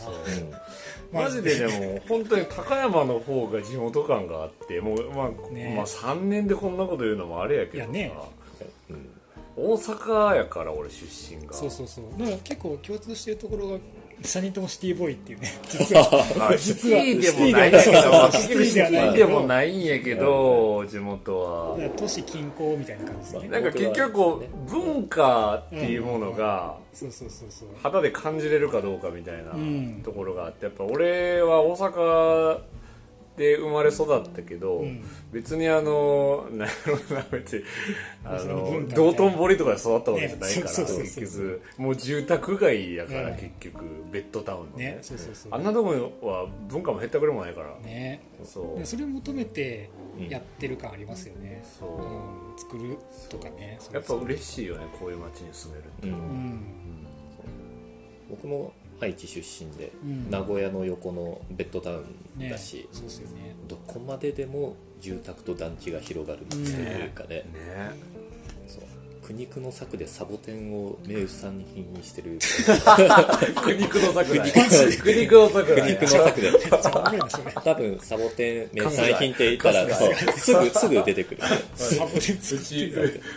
[1.23, 1.56] マジで。
[1.56, 7.89] でも本当に高山の方が地元感があってもう、まあねまあ3年でこんなこと言うのもあれやけどさ。
[7.91, 8.13] いやね。
[8.89, 9.10] うん。
[9.56, 11.54] 大阪やから俺出身が。
[11.54, 12.06] そうそうそう。
[12.17, 13.77] だから結構共通してるところが
[14.21, 15.51] 3人ともシティボーイっていうね。
[15.69, 16.49] 実は。
[16.51, 21.77] あシティでもないんやけどまあ結局シティでもないんやけど地元は。
[21.97, 27.69] 都市近郊みたいな感じですよねなんか結局こう文化っていうものがそうそうそうそう。
[27.81, 30.01] 肌で感じれるかどうかみたいなうん。
[30.03, 32.57] ところがあってやっぱ俺は大阪
[33.41, 35.04] で生まれ育ったけど、うん。
[35.32, 37.63] 別にあの なんやろな別に
[38.23, 41.62] あその道頓堀とかで育ったわけじゃないから、ね結局。
[41.77, 44.86] もう住宅街やから、うん結局ベッドタウンのね。
[44.86, 45.51] ねそうそうそう。
[45.54, 45.89] あんなとこ
[46.21, 48.21] は文化もへったくれもないから、ね。
[48.43, 48.80] そう。
[48.80, 49.89] でそれを求めて
[50.30, 51.89] やってる感ありますよね、そう。
[51.89, 52.97] うん、作る
[53.30, 56.13] とかねやっぱ嬉しいよねこういう街に住めるって、うん。
[56.13, 56.62] うん。
[58.30, 60.30] 僕も愛知出身で、うん。
[60.30, 62.06] 名古屋の横のベッドタウンね
[62.37, 63.55] だし、そうですよね。
[63.67, 67.35] どこまででも住宅と団地が広がる街というかね。
[67.53, 67.91] ね。
[68.67, 68.83] そう
[69.31, 72.37] 苦肉の策でサボテンを名産品にしてる。
[73.63, 74.67] 苦肉の策だ苦肉の
[74.99, 76.51] 苦肉の策だ苦肉の策で
[77.63, 81.41] 多分サボテン名産品って言ったらそうすぐすぐ出てくる。
[81.75, 82.91] サボテンう作ってち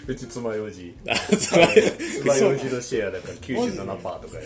[0.09, 4.43] うち爪楊枝あそう爪楊枝のシェアだから97%とかや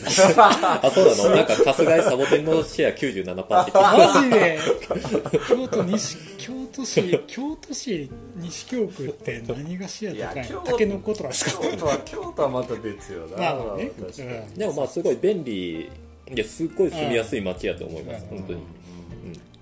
[0.83, 1.37] あそうなの？
[1.37, 4.59] なんか春日井サボテンのシェア97%ってマジで？
[5.49, 10.61] 京都西京都市京都市西京区って何がシェア高いの？
[10.61, 11.63] タケノコとかですか？
[11.63, 13.37] 京都は京都はまた別よな。
[13.37, 13.91] まあまあね。
[13.99, 14.29] 確かに。
[14.29, 14.55] うん。
[14.55, 15.91] でもまあすごい便利
[16.27, 18.39] ですっごい住みやすい街やと思いますうん。
[18.39, 18.61] 本当に。
[18.61, 18.63] い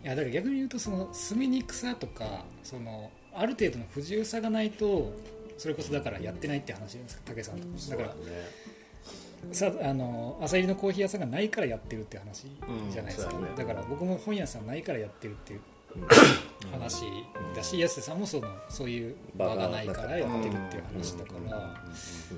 [0.02, 5.12] やだから逆に言うとその住みにくさとかそのある程度の不自由さがないと
[5.58, 7.34] それこそだからやってないって話じゃないですか？
[7.34, 7.90] 武さんと。
[7.90, 8.14] だから
[9.52, 12.46] さあの朝入りのコーヒー屋さんがないからやってるって話
[12.90, 13.50] じゃないですか、うんね。
[13.56, 15.60] だから僕も本屋さんないからやってるっていう
[16.72, 17.06] 話
[17.54, 21.82] だし安瀬さんもそのそういう場がないからやってるっていう話だから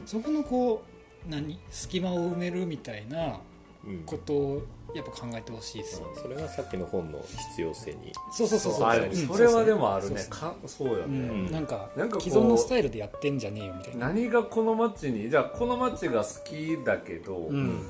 [0.07, 0.83] そこのこ
[1.27, 3.41] う何隙間を埋めるみたいな
[3.87, 3.99] うん。
[4.05, 6.15] ことをやっぱ考えてほしいですよね。
[6.21, 7.19] それがさっきの本の
[7.51, 8.13] 必要性に。
[8.33, 9.37] そうそうそうそう。
[9.37, 17.87] それはでもあるそうそうねかそうようねん、なんかなんか既存のスタイルでやってんじゃねえよみたいな、何がこの街にじゃあこの街が好きだけどうん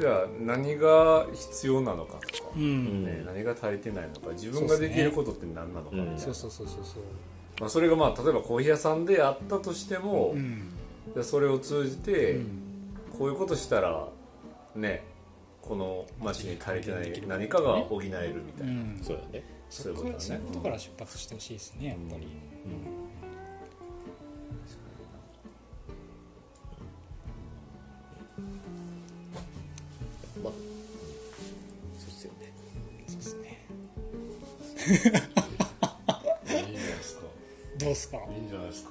[0.00, 2.50] じゃあ何が必要なのかとか。
[2.56, 3.04] うん。
[3.04, 4.32] ね何が足りてないのか。
[4.32, 6.18] 自分ができることって何なのかみたいな。
[6.18, 6.76] そうそうそうそう。
[6.84, 7.02] そう
[7.60, 10.70] まあそれがまあ例えばコーヒー屋さんであったとしてもうん。
[11.12, 12.46] じゃあそれを通じうてん。
[13.18, 14.08] こういうことしたら
[14.74, 15.04] ね
[15.62, 18.74] この街に足りてない何かが補えるみたういな。
[18.74, 18.98] ん。
[19.02, 19.44] そうやね。
[19.70, 20.20] そういうことだね。
[20.20, 23.03] そことから出発してほしいですねやっぱり、まあ
[34.86, 37.22] いいんじゃないですか。
[37.78, 38.16] どうっすか？
[38.16, 38.90] いいんじゃないですか。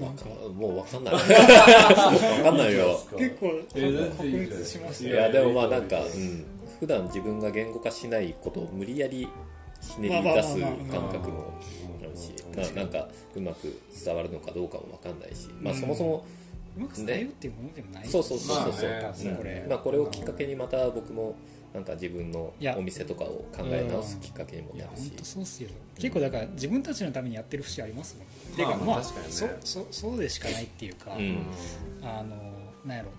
[0.00, 0.24] わか。
[0.54, 1.14] もうわかんない。
[1.14, 2.98] わかんないよ。
[3.18, 6.46] 結構え全然いい白じゃない熱しましたいよやでもまあなんか、いういん、
[6.80, 9.28] 普段自分が言語化しないことを無理やり
[9.80, 11.52] ひねり出す感覚も
[12.00, 12.32] あるし。
[12.56, 16.24] ななんかうまく伝わるのかどうかもわかんないし、まあ、そもそも、
[16.76, 21.34] うまく伝えようっていうものでもないそうそうそうそうそう、まあこれ、まあ、これをきっかけにまた僕も
[21.74, 25.08] なんか自分のお店とかを考え直すきっかけにもなるし。
[25.08, 25.70] 本当そうっすよ。
[25.98, 28.56] 結構だから自分たちのためにやってる節ありますもん。
[28.56, 29.32] ていうかまあまあ確かにね。
[29.32, 31.46] そそそうでしかないっていうか、うん。
[32.02, 32.36] あの
[32.84, 33.10] なんやろ。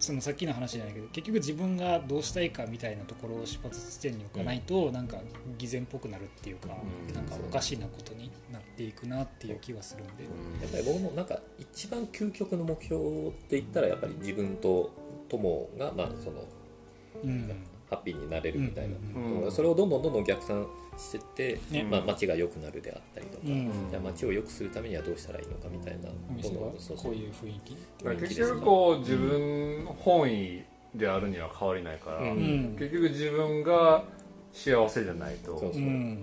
[0.00, 5.18] そのさっきの話じゃないけど結局自分がどうしたいかみたいなところを出発地点に置かないと、なんか
[5.58, 6.70] 偽善っぽくなるっていうか、
[7.08, 7.14] うん。
[7.14, 10.28] なんかおかしなことになっていくなっていう気はするんで、や
[10.66, 14.90] っぱり僕もなんか一番究極の目標って言ったらやっぱり自分と
[15.28, 16.61] 友がまあそのうん
[17.90, 19.44] ハッピーになれるみたいな、うん。
[19.44, 19.52] うん。
[19.52, 21.82] それをどんどんどんどん逆算してって、ね。
[21.82, 23.70] まあ、街が良くなるであったりとか、うん。
[23.90, 26.96] じゃあ街を良くするためにはどうしたらいいのかみたいなお店はどんどんそう。
[26.96, 27.76] こういう雰囲気？
[28.04, 30.62] まあ結局こう自分本位
[30.94, 32.26] であるには変わりないから、うん。
[32.28, 34.04] うん結局自分が
[34.54, 35.52] 幸せじゃないと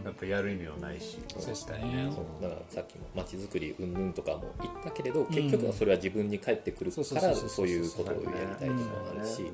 [0.05, 2.11] やっぱやる意味はないし、そうですね。
[2.39, 8.25] だからさっきも街づくり云々とかも言ったけれど結局はそれは自分に返ってくるからそういうことをやり
[8.59, 8.85] たいとかも
[9.17, 9.49] あるし、うん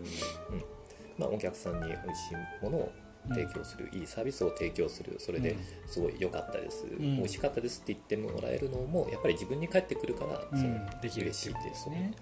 [1.17, 2.01] まあ、お客さんに美味し
[2.31, 2.91] いものを
[3.29, 5.15] 提供する、いいサービスを提供する。
[5.19, 5.57] それでうん。
[5.87, 7.17] すごい良かったです、ん。
[7.17, 10.59] 美味しかったですって言ってもらえるのもやっぱり自分に返ってくるから、うん。
[10.59, 11.93] そのできる嬉しいっていうそう。
[11.93, 12.13] ね、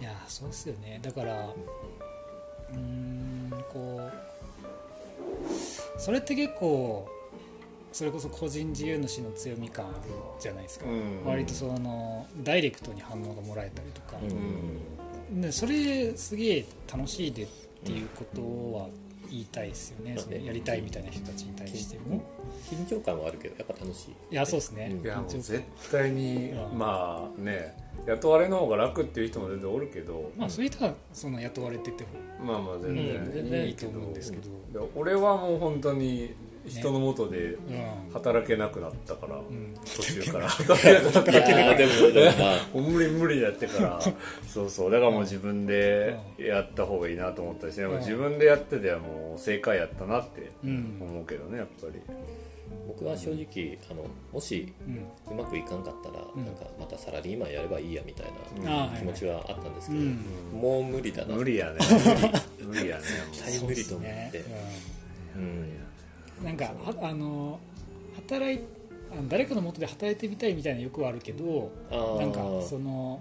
[0.00, 0.98] いやそうですよね。
[1.02, 7.08] だからうーんこうそれって結構
[7.92, 9.94] それこそ個人自由主の強み感ある
[10.38, 11.24] じゃないですか、うん。
[11.24, 14.80] 割とそのダイレクトに反応がもらえたりとか、うん
[15.30, 17.46] でそれすげえ楽しいでっ
[17.84, 18.40] ていうこと
[18.78, 18.88] は
[19.30, 20.18] 言いたいですよね、うん。
[20.20, 22.22] そのやりたいみたいな人たちに対しても、
[22.70, 24.32] 緊張感はあるけどやっぱ楽しい。
[24.32, 25.04] いやそうですね、うん。
[25.04, 26.78] いや絶対にうん。
[26.78, 30.30] まあね雇われの方が楽っていう人も全然おるけど。
[30.36, 32.04] まあそういう人はその雇われてて
[32.40, 34.38] まあまあ全然然いいと思うんですけ
[34.72, 36.34] ど、で俺はもう本当に
[36.68, 38.10] 人のもとでうん。
[38.12, 39.74] 働けなくなったから、うん。
[39.96, 40.48] 途中から。
[40.48, 41.32] 働けなくなった。
[41.32, 42.68] いやーでもでもまあ。
[42.74, 44.00] もう無理無理やってから。
[44.48, 44.90] そうそう。
[44.90, 50.98] だからもう自分でやった方がいいなと思ったし、でも自分でやっててはもう正解やったなってうん。
[51.00, 52.00] 思うけどねやっぱり。
[52.88, 54.72] 僕は正直あのもし
[55.30, 56.44] うまくいかんかったら、うん。
[56.44, 58.26] なんかまたサラリーマンやればいいやみたい
[58.56, 58.64] うん。
[58.64, 60.16] な気持ちはあったんですけど、うん。
[60.60, 61.34] もう無理だな。
[61.36, 61.78] 無理やね。
[62.58, 63.02] 無理無理やね。
[63.32, 64.38] 絶対無理と思って、
[65.36, 65.72] うんうん
[66.42, 66.72] なんかは
[67.02, 67.58] あの
[68.16, 68.60] 働い
[69.28, 71.70] 誰かの元で働いてみたいみたいな欲はあるけど
[72.18, 73.20] なんかその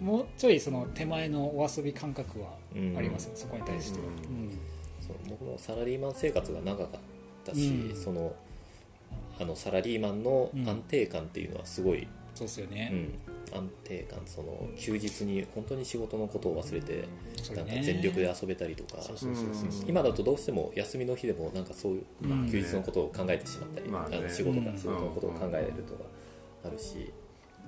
[0.00, 4.08] うもうちょいその手前のお遊び感覚はうんありますよ、そこに対しては、う
[5.04, 6.88] そう僕もサラリーマン生活が長かっ
[7.44, 7.96] たし、うん。
[7.96, 8.34] その
[9.40, 10.68] あのサラリーマンのうん。
[10.68, 12.06] 安定感っていうのはすごい
[12.38, 12.88] そうですようね、
[13.52, 17.08] ん、安定感その休日に本当に仕事のことを忘れて
[17.56, 19.02] なんか全力で遊べたりとか。
[19.86, 24.22] 今だとどうしても休みの日でもなんかそういううん休日のことを考えてしまったり、まあね。
[24.28, 24.78] 仕事かうん。
[24.78, 26.04] 仕事のことを考えるとか
[26.64, 27.12] あるし、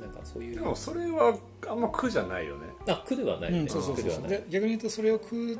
[0.01, 1.37] なんかそういうでもそれは
[1.69, 2.67] あんま苦じゃないよね。
[2.89, 4.31] あ苦ではないね、うん、そうそうそう苦ではない。
[4.31, 5.59] で逆に言うとそれを食う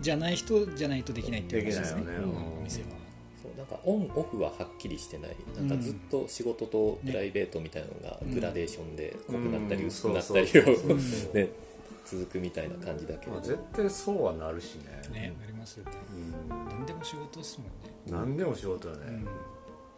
[0.00, 2.02] じゃない人じゃないとできないっていう話ですね。
[2.02, 2.16] ね。
[2.16, 2.58] うん。
[2.60, 2.88] お店は
[3.70, 5.36] かオンオフははっきりしてない。
[5.56, 9.88] なんかずっと仕事とプライベートみたいなのがグラデーションで濃くなったりうん。
[9.88, 10.64] 薄くなったりを
[11.34, 11.48] ね
[12.04, 13.32] 続くみたいな感じだけれど。
[13.32, 15.02] まあ絶対そうはなるしね。
[15.12, 15.92] ねなりますよね。
[16.50, 16.68] うん。
[16.68, 17.72] 何でも仕事っすもんね。
[18.06, 19.24] 何でも仕事だね、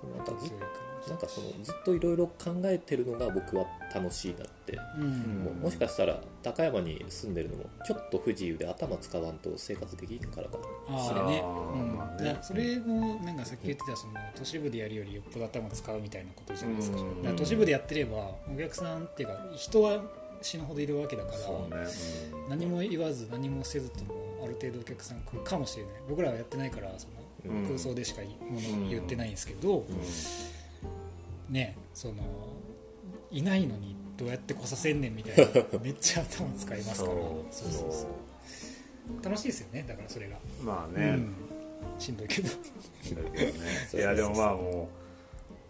[0.04, 0.16] うん。
[0.16, 5.44] なんかずそういうなんかそのずっといろいろ考えてるのが僕は楽しいなって、うん。
[5.44, 11.42] もうもしかしたら高山に住んでるのもちょっと不自由で頭使わんと生活できんからかああね。
[11.44, 12.42] あーうん。
[12.42, 16.96] それもなんかさっき言ってたその都市部でやるよりよっぽど頭使うみたいなことじゃないですか。
[16.98, 18.16] だうんから都市部でやってれば
[18.52, 20.02] お客さんっていうか人は
[20.40, 21.86] 死ぬほどいるわけだからそうね、
[22.48, 25.92] 何も言わず何もせずともある程度お客さん来るかもしれない。
[26.08, 27.06] 僕らはやってないからそ
[27.48, 27.66] のうん。
[27.66, 29.84] 空想でしかものを言ってないんですけど、
[31.52, 32.14] ねその
[33.30, 37.12] いないのにどうやって来させんねんみたいな めっちゃ頭使いますから。
[37.12, 37.70] そう。
[37.70, 39.84] そうそう楽しいですよね。
[39.86, 41.34] だからそれが、まあね、うん、
[41.98, 42.48] しんどいけど。
[42.48, 42.54] だ
[43.04, 43.52] けどね。
[43.94, 44.88] いやでもまあも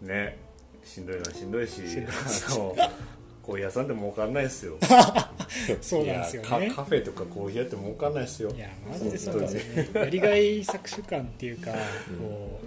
[0.01, 0.37] うね。
[0.83, 2.75] しんどいのはしんどいしあの
[3.41, 4.77] コーヒー屋さんでも儲かんないですよ。
[5.81, 6.69] そうなんですよね。
[6.69, 8.51] カカフェとかコーヒー屋って儲かんないですよ。
[8.51, 11.77] いやマジでそうですよねやりがい搾取感っていうか、こ
[12.09, 12.59] うも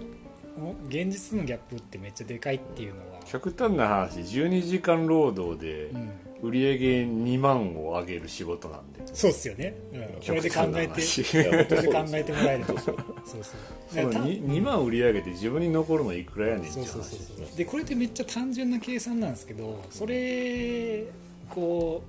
[0.87, 9.01] 現実のギャップってめっちゃでかいっていうのは、極端な話12時間労働でうん、売り上げ2万を上げる仕事なんで。
[9.13, 11.01] そうっすよね、うん、これで考えて。
[11.01, 12.95] で考えてもらえればそう。
[13.25, 21.05] そうそだからたの 2, 2万売り上げて自分に残るのいくらやねんって話そうそうそうでこれってめっちゃ単純な計算なんですけどそれ
[21.49, 22.03] こ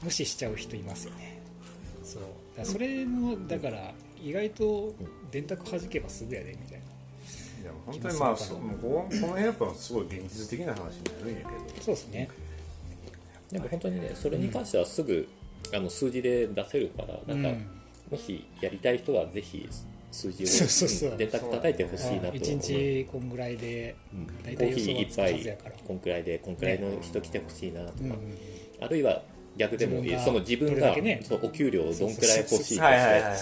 [0.00, 1.42] う無視しちゃう人いますよね。
[2.04, 2.22] そう。
[2.64, 4.94] それもだから意外と
[5.30, 6.84] 電卓弾けばすぐやでみたいな
[7.86, 11.82] 本当にまあそうもうこの辺やっぱすごい現実的な話になるんやけど。
[11.82, 12.28] そうですね。
[13.50, 15.28] でも本当にねそれに関してはすぐ、
[15.74, 17.66] あの数字で出せるからなんか、うん
[18.10, 19.66] もしやりたい人はぜひ
[20.10, 21.10] 数字をそうそうそう。
[21.12, 22.34] うん電卓叩いてほしいなと思う。
[22.34, 23.96] 1日こんぐらいで
[24.44, 28.14] コーヒー一杯こんくらいでこんくらいの人来てほしいなとか、
[28.82, 29.22] あるいは
[29.56, 31.20] 逆でもいいその自分がね。
[31.22, 32.84] そうお給料をどんくらい欲しいと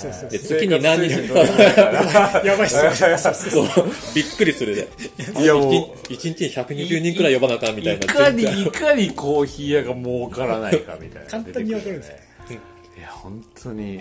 [0.03, 1.41] してで月に何人か
[2.45, 3.65] やばいっすよ。
[4.15, 4.89] びっくりするで
[5.41, 6.13] いやもう。
[6.13, 8.05] 一日に120人くらい呼ばなあかんみたいな。
[8.05, 12.15] いかにいかにコーヒー屋が儲からないかみたいな簡単にわかるんですよ
[12.99, 14.01] いや本当に。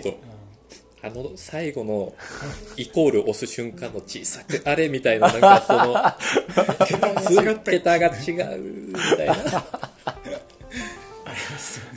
[1.02, 2.12] あの最後の
[2.76, 5.72] イコール押す瞬間の小さくあれみたいななんかそ
[7.32, 9.64] の 桁が違うみたいな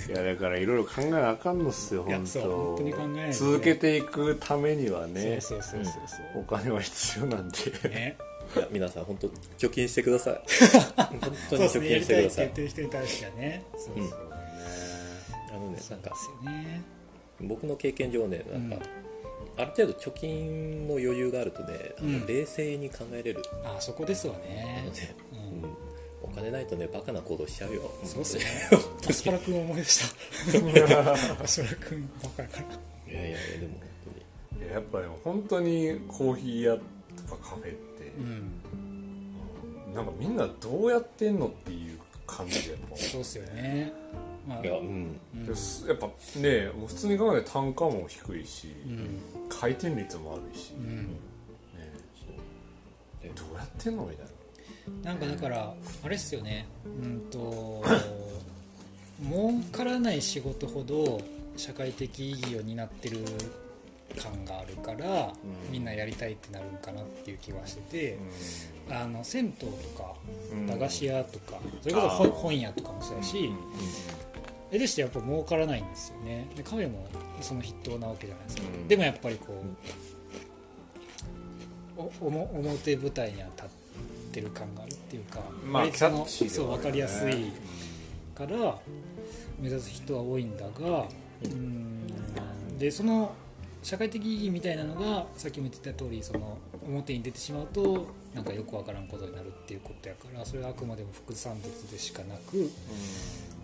[0.10, 2.84] いやだからいろいろ考えなあかんのっすよいや本そう本当。
[2.84, 6.42] に考えないと当続けていくためにはねそうそうそうそう。
[6.42, 7.58] お金は必要なんで。
[7.58, 8.18] そうね。
[8.56, 10.42] いや皆さん本当貯金してください。
[10.98, 12.26] 本当そうに貯ですねやりたい。
[12.26, 13.63] って金してください言ってる人に対してはね。
[13.78, 13.96] そうそう。
[14.04, 14.10] うん。
[14.10, 14.20] そう
[15.50, 16.82] あのねなんかですよね。
[17.42, 18.86] 僕の経験上ねなんか、
[19.58, 22.26] ある程度貯金の余裕があるとね、うん。
[22.28, 23.42] 冷静に考えれる。
[23.63, 25.63] あそこですわあねのね、うん。
[25.63, 25.76] うん
[26.23, 27.91] お金ないとねバカな行動しちゃうよ。
[28.03, 28.43] そうっすね。
[29.07, 31.43] アスパラ君思い出した。
[31.43, 33.73] アスパラ君バカやからいやいやでも
[34.51, 36.77] 本いややっぱでも本当にコーヒー屋
[37.27, 38.62] とかカフェってうん。
[39.93, 42.95] なんかみんなどうやってんのっていう感じでやっぱ。
[42.95, 43.93] そうっすよね。
[44.63, 45.19] いやうん。
[45.88, 46.07] やっぱ
[46.39, 49.21] ねもう普通に考えて単価も低いし、うん。
[49.49, 50.77] 回転率もあるし、ね。
[50.79, 50.81] う。
[50.81, 51.19] ん
[53.36, 54.31] どうやってんのみたいな
[55.04, 56.65] なんかだからあれっすよね。
[56.86, 57.84] うんと
[59.22, 61.22] 儲からない仕事ほど
[61.56, 63.19] 社会的意義を担ってる
[64.22, 65.72] 感があるから、うん。
[65.72, 68.17] みんなやりたいってなるんかなっていう気はしてて、
[68.89, 69.65] あの銭湯と
[69.98, 70.13] か
[70.52, 70.67] うん。
[70.67, 73.50] 駄菓子屋とかそれこそ本本屋とかもそうやし、
[74.72, 76.47] 絵でしてやっぱ儲からないんですよね。
[76.55, 77.07] でカフェも
[77.39, 78.88] その筆頭なわけじゃないですか、うん。
[78.88, 79.64] でもやっぱりこ
[81.97, 83.82] う、おおも表舞台には立って
[84.41, 87.51] る感があるっていうか、まあそのそう分かりやすい
[88.36, 88.77] から
[89.59, 91.05] 目指す人は多いんだが、
[91.43, 92.07] うん
[92.79, 93.34] でその
[93.84, 96.57] 社会的意義みたいなのがさっきも言ってた通りその
[96.88, 102.71] 表に出てしまうとなんかよくわからんことになるっていうことやからそれはあくまでも副産物でしかなく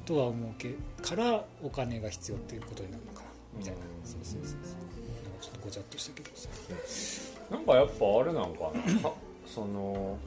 [0.05, 4.59] とは思うけからお金が必要っていうことになるのかなみたいな、そうそうそうそう。
[5.24, 6.49] なんかちょっとごちゃっとしたけどさ。
[7.51, 9.09] なんかやっぱあれなんかな。
[9.09, 9.13] か
[9.45, 10.17] その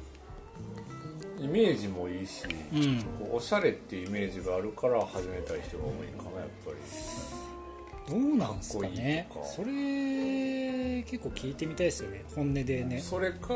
[1.41, 3.03] イメージもいいし、うん。
[3.19, 6.77] こうおしゃれっていうイメージがあるから始めたい人が多いかなやっぱり。
[8.09, 9.29] どうなんですかね。
[9.57, 12.25] それ結構聞いてみたいですよね。
[12.35, 13.01] 本音でね。
[13.01, 13.47] それか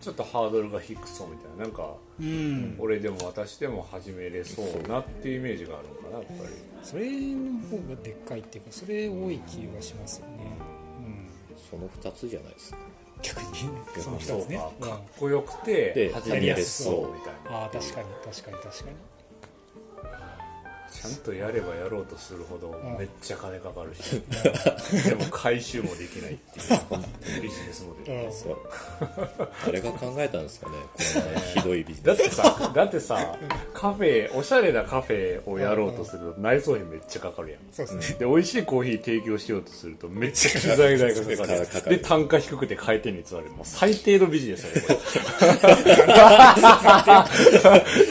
[0.00, 1.64] ちょっっとハードルが低そうみたいな。
[1.64, 2.76] なんかうん。
[2.78, 6.50] 俺でも私でも始めれそうなっていうイメージがあるのかなやっぱり。
[6.82, 10.32] それの方がでっかいっていうかそれ多い気がしますよね。
[11.00, 11.28] うん。
[11.70, 12.78] その2つじゃないですか
[13.22, 13.46] 逆に
[13.98, 14.60] そのそう2つね。
[14.80, 14.96] うんか。
[14.96, 17.58] かっこよくてで始めやすそうみたいな。
[17.62, 18.96] ああ確かに確かに確かに
[21.02, 22.96] ちゃんとやればやろうとするほどん。
[22.98, 24.22] めっちゃ金かかるし。
[25.08, 26.62] でも回収もできないってい
[27.38, 28.24] うビジネスモデル。
[28.26, 28.32] うん。
[28.32, 28.56] そう。
[29.66, 30.80] 誰が考えたんですかねこ
[31.30, 32.22] んなひどいビジだネス。
[32.22, 33.36] ってさだってさ
[33.74, 37.60] カフェおしゃれなカフェをやろうとすると内装費めっちゃかかるやん。
[37.70, 38.18] そうですね。
[38.18, 41.66] で美味しいコーヒー提供しようとするとめっちゃ機材代がかかる。
[41.66, 43.50] かかるで単価低くて回転率悪い。
[43.50, 44.96] もう最低のビジネスやねこれ。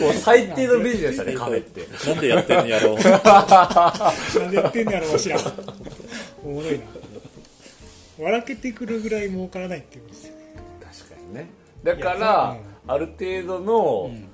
[0.02, 1.82] もう最低のビジネスやねカフェって。
[2.08, 2.96] なんでやってんやろう
[4.40, 5.40] なんでやってんのやろわしら。
[6.44, 6.86] おもろいな。
[8.20, 10.34] 笑けてくるぐらい儲からないっていうんですよ。
[10.82, 11.50] 確かにね。
[11.84, 12.58] だから
[12.88, 14.28] ある程度のうん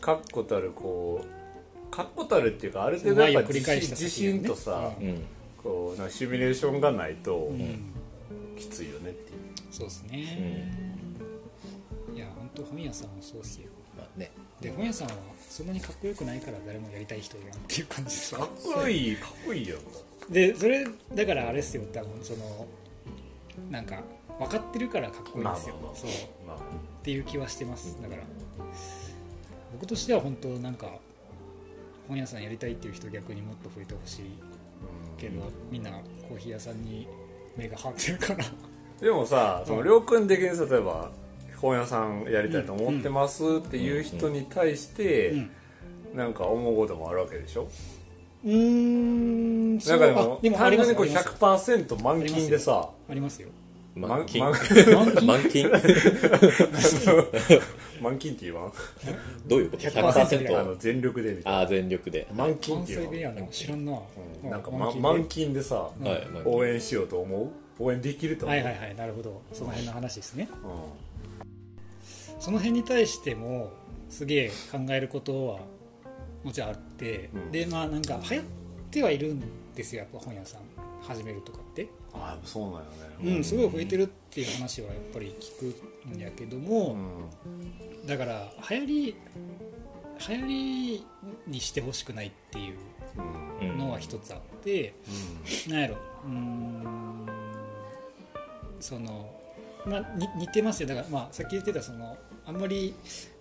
[0.00, 1.26] 確固たるこう
[1.90, 5.22] 確固たるっていうかある程度やっぱ自信とさううん。
[5.62, 7.92] こうなシミュレーションがないとうん。
[8.56, 9.38] きついよねっていう。
[9.70, 10.72] そうですね、
[12.14, 13.66] いや本当本屋さんもそうっすよ。
[13.68, 13.77] まあ
[14.18, 14.30] ね。
[14.60, 15.14] で本屋さんは
[15.48, 18.52] そんなにかっこよくないから誰もやりたい人いるなっていう感じですかっよ
[18.82, 19.78] こいいかっこいいよ
[20.30, 21.84] でそれだからあれっすよ。
[21.92, 22.66] 多分その
[23.70, 24.02] なんか
[24.38, 25.96] 分かってるからかっこいいんですよ、まあまあまあ。
[25.96, 26.10] そう。
[26.10, 26.12] っ
[26.46, 26.58] まあ。
[27.02, 27.96] ていう気はしてます。
[28.02, 28.22] だから
[29.72, 30.98] 僕としては本当なんか
[32.06, 34.24] 本屋さんやりたいっていう人逆にもっと増えてほしい。
[35.16, 35.90] けどみんな
[36.28, 37.08] コーヒー屋さんに
[37.56, 38.44] 目が張ってるから。
[39.00, 39.84] でもさそのうん。
[39.84, 41.10] りょうくん的に例えば
[41.60, 45.50] 本屋さんやりたいと思ってますっていう人に対してうん。
[46.14, 47.68] なんか思うこともあるわけでしょ？
[48.44, 51.28] うーんなんかでもあでも単純にこうあります
[51.72, 52.88] 100%満金でさ。
[53.10, 53.48] ありますよ。
[53.94, 54.40] 満満金。
[54.44, 54.54] 満
[55.26, 55.68] 満金。
[58.00, 58.72] 満金って言わん？
[59.46, 61.58] どういうこと？100% 100%あの全力でみたいな。
[61.58, 62.26] ああ全力で。
[62.34, 63.92] 満金って言う関西弁やな知らんな、
[64.42, 64.50] うん。
[64.50, 65.08] なんかま満金で。
[65.08, 66.02] 満金でさはい
[66.32, 66.52] 満金。
[66.54, 67.48] 応援しようと思う？
[67.84, 68.56] 応援できると思う？
[68.56, 69.42] はいはいはいなるほど。
[69.52, 70.48] その辺の話ですね。
[70.64, 70.68] う
[72.40, 73.72] その辺に対しても
[74.08, 75.60] すげえ考えることは
[76.44, 77.52] もちろんあって、うん。
[77.52, 78.44] でまあなんか流行っ
[78.90, 79.42] てはいるん
[79.74, 80.60] ですよやっぱ本屋さん
[81.02, 82.80] 始めるとかって、んああそうなんよ
[83.24, 83.36] ね。
[83.36, 85.72] うん、すごい増えてるっていう話はやっぱり聞
[86.12, 86.96] くんやけども、
[87.44, 88.06] うん。
[88.06, 89.16] だから流行り
[90.28, 91.04] 流行り
[91.46, 92.74] にしてほしくないっていう
[93.60, 93.70] うん。
[93.70, 94.94] うんのは一つあって、
[95.68, 97.26] なんやろうーん
[98.80, 99.37] その
[99.88, 100.88] まあに似てますよ。
[100.88, 102.16] だからまあさっき言ってたその
[102.46, 102.94] あんまり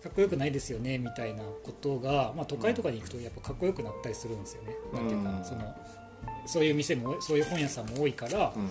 [0.03, 5.25] かっこよくないですよねみたいなことが、まあ、都会とかに行くとやっぱかっこよくなったりするんですよね、なんていううん。
[5.25, 5.75] かその
[6.45, 8.69] そういう店もそういう本屋さんも多いからうん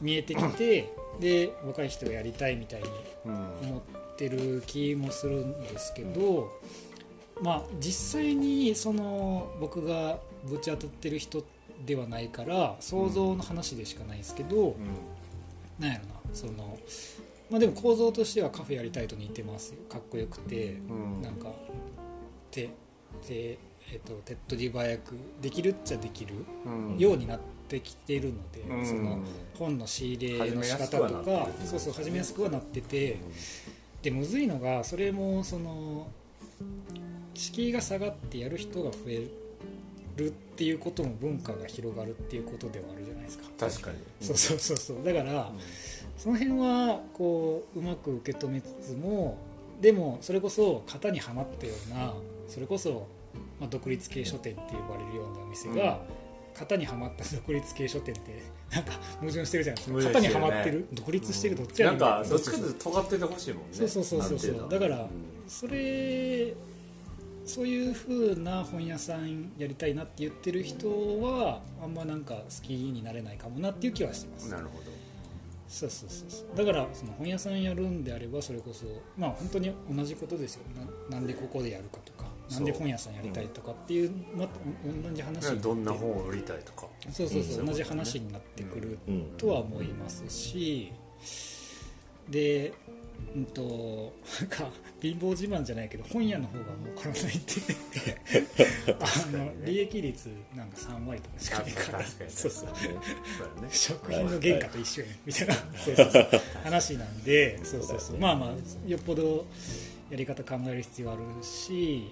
[0.00, 2.88] 見えてきてで若い人がやりたいみたいに
[3.26, 3.32] うん。
[3.68, 6.50] 思ってる気もするんですけど、
[7.42, 10.18] まあ実際にその僕が
[10.48, 11.44] ぶち当たってる人
[11.84, 14.74] ではないから想像の話でしかないですけど、
[15.78, 16.78] なんやろなその
[17.50, 19.78] まあでも構造としてはカフェやりたいと似てますよ。
[19.88, 21.22] かっこよくてうん。
[21.22, 21.48] なんか
[22.50, 22.68] 手
[23.26, 23.58] 手
[23.92, 26.98] えっとテッドリバー役できるっちゃできるうん。
[26.98, 28.86] ようになってきてるので、うん。
[28.86, 29.18] その
[29.58, 31.66] 本の仕入れの仕方とかる。
[31.66, 33.18] そうそう始めやすくはなってて
[34.02, 36.08] でむずいのがそれもその
[37.34, 39.28] 敷居が下がってやる人が増え
[40.16, 43.44] るっていうことも文化が広がるっていうことではあるじゃないですか。
[43.58, 43.98] 確かに。
[44.20, 45.04] そうそうそうそう。
[45.04, 45.52] だから、
[46.16, 49.36] その辺はこううまく受け止めつつも
[49.80, 52.14] でもそれこそ型にはまったような
[52.48, 53.06] それこそ、
[53.60, 56.00] まあ、独立系書店って呼ばれるようなお店が、
[56.58, 58.42] 型にはまった独立系書店って
[58.72, 60.04] なんか矛盾してるじゃないですか。
[60.04, 60.88] 型にはまってる？
[60.94, 62.20] 独立してるどっちやねな。
[62.20, 63.68] んかどっちかというと尖っててほしいもんね。
[63.72, 65.08] そうそうそうそうだからうん。
[65.46, 66.54] それ
[67.46, 70.88] そういう風な本屋さんやりたいなって言ってる人
[71.22, 74.50] はあんまなんか好きになれないかもなっていう気はしてます。
[74.50, 74.96] なるほど。
[75.68, 76.56] そうそうそうそう。
[76.56, 78.84] だからその本屋さんやるんであればそれこそ
[79.16, 80.62] まあ本当に同じことですよ。
[81.10, 84.46] ななんでここでやるかとかなんで本屋さんやりたいとかっていう、ま、
[85.04, 86.86] 同じ話どんな本を売りたいとか。
[87.12, 89.22] そうそうそう、うん同じ話になってくるうん。
[89.36, 90.92] とは思いますし
[92.28, 92.72] で
[93.34, 94.68] うんとなんか
[95.00, 97.56] 貧乏自慢じゃないけど本屋の方が儲からないって。
[98.98, 102.04] あの利益率なんか3割とかしかないから。
[103.70, 105.54] 食品の原価と一緒やねみたいな。
[105.54, 106.40] そうそうそう。
[106.64, 108.18] 話なんでそうそうそう。
[108.18, 108.50] まあまあ
[108.88, 109.46] よっぽど
[110.10, 112.10] やり方考える必要あるし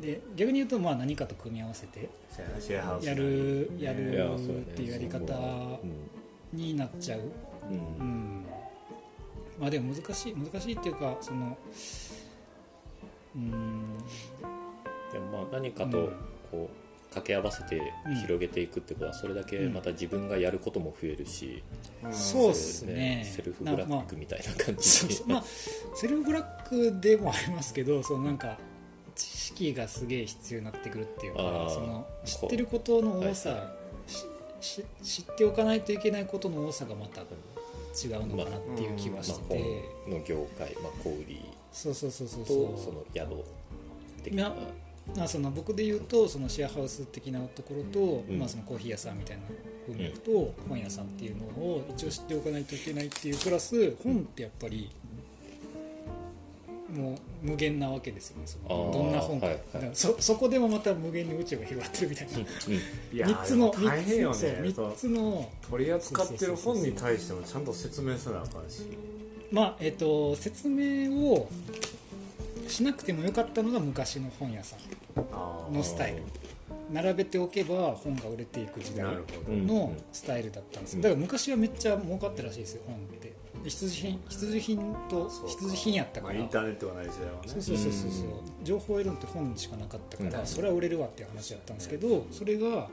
[0.00, 2.08] で逆に言うとまあ何かと組み合わせて
[3.04, 6.10] やるやるっていうやり方うん。
[6.52, 7.20] になっちゃう、
[7.68, 7.76] うん。
[7.98, 8.46] うん、
[9.58, 11.56] まあでも難しい難しいっていうかその
[13.34, 13.98] うん。
[15.12, 16.10] でもまあ何かと
[16.50, 17.80] こう掛け合わせて
[18.22, 21.62] 広げていくってことはそれだけまた自分がやることも増えるし、
[22.02, 22.12] うん。
[22.12, 23.24] そうっすね。
[23.24, 25.44] セルフブラックみたいな感じで、そうそうまあ
[25.94, 28.58] セルフブラックでもありますけどそのなんか
[29.14, 31.40] 知識がすげえ必要になってくるっていうか
[31.70, 33.76] その知ってることの多さ、はいは
[34.60, 37.22] 知っておかないといけないことの多さがまた
[38.04, 42.84] 違うのかなっていう気はまあしてて、本の業界、まあ、小売りそうそうそうそうとそう。
[42.84, 43.44] その宿
[44.22, 44.54] 的な
[45.14, 48.38] まあ、その僕で言うとそのシェアハウス的なところと、うん。
[48.38, 49.42] まあ、そのコーヒー屋さんみたいな
[49.86, 54.90] 文脈と本屋さんっていうのを一応知っておかないといけないっていうプラス本ってやっぱり
[56.96, 59.64] もう無限なわけですよねそのどんな本か,、はいはい。
[59.72, 68.82] だからそそこでもまた無限に宇宙が広がってるみたいな、いや3つの大変よね3つの取り扱ってる本に対してもちゃんと説明せなあかんし。
[69.52, 71.48] まあえっと説明を
[72.66, 74.78] しなくてもよかったのが昔の本屋さん
[75.32, 76.22] あのスタイル。
[76.92, 79.04] 並べておけば本が売れていく時代
[79.48, 80.96] のスタイルだったんです。
[80.96, 83.28] よだから昔はめっちゃ儲かったらしいですよ本って。
[83.28, 83.35] で
[83.70, 87.38] 必需品必需品と必需品やったまあ、からインターネットがない時代はね。
[87.46, 88.28] そうそうそうそうそう。
[88.62, 90.46] 情報を得るのって本しかなかったから、うん。
[90.46, 92.88] それは売れるわっていう話だったんですけどそれが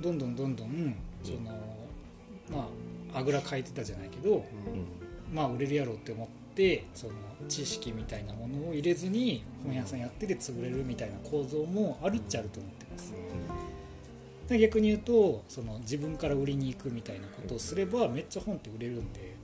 [0.00, 1.38] どんどんどんどんその
[2.50, 2.68] ま
[3.14, 4.44] ああぐらかいてたじゃないけど
[5.32, 7.12] まあ売れるやろうって思ってその
[7.48, 13.12] 知識みたいなものを入れずに本屋さんやってて潰れるみたいな構造もあるっちゃあると思ってます。
[14.48, 19.34] で逆に言うとその自分から売りに行くみたいなことをすればめっちゃ本って売れるんで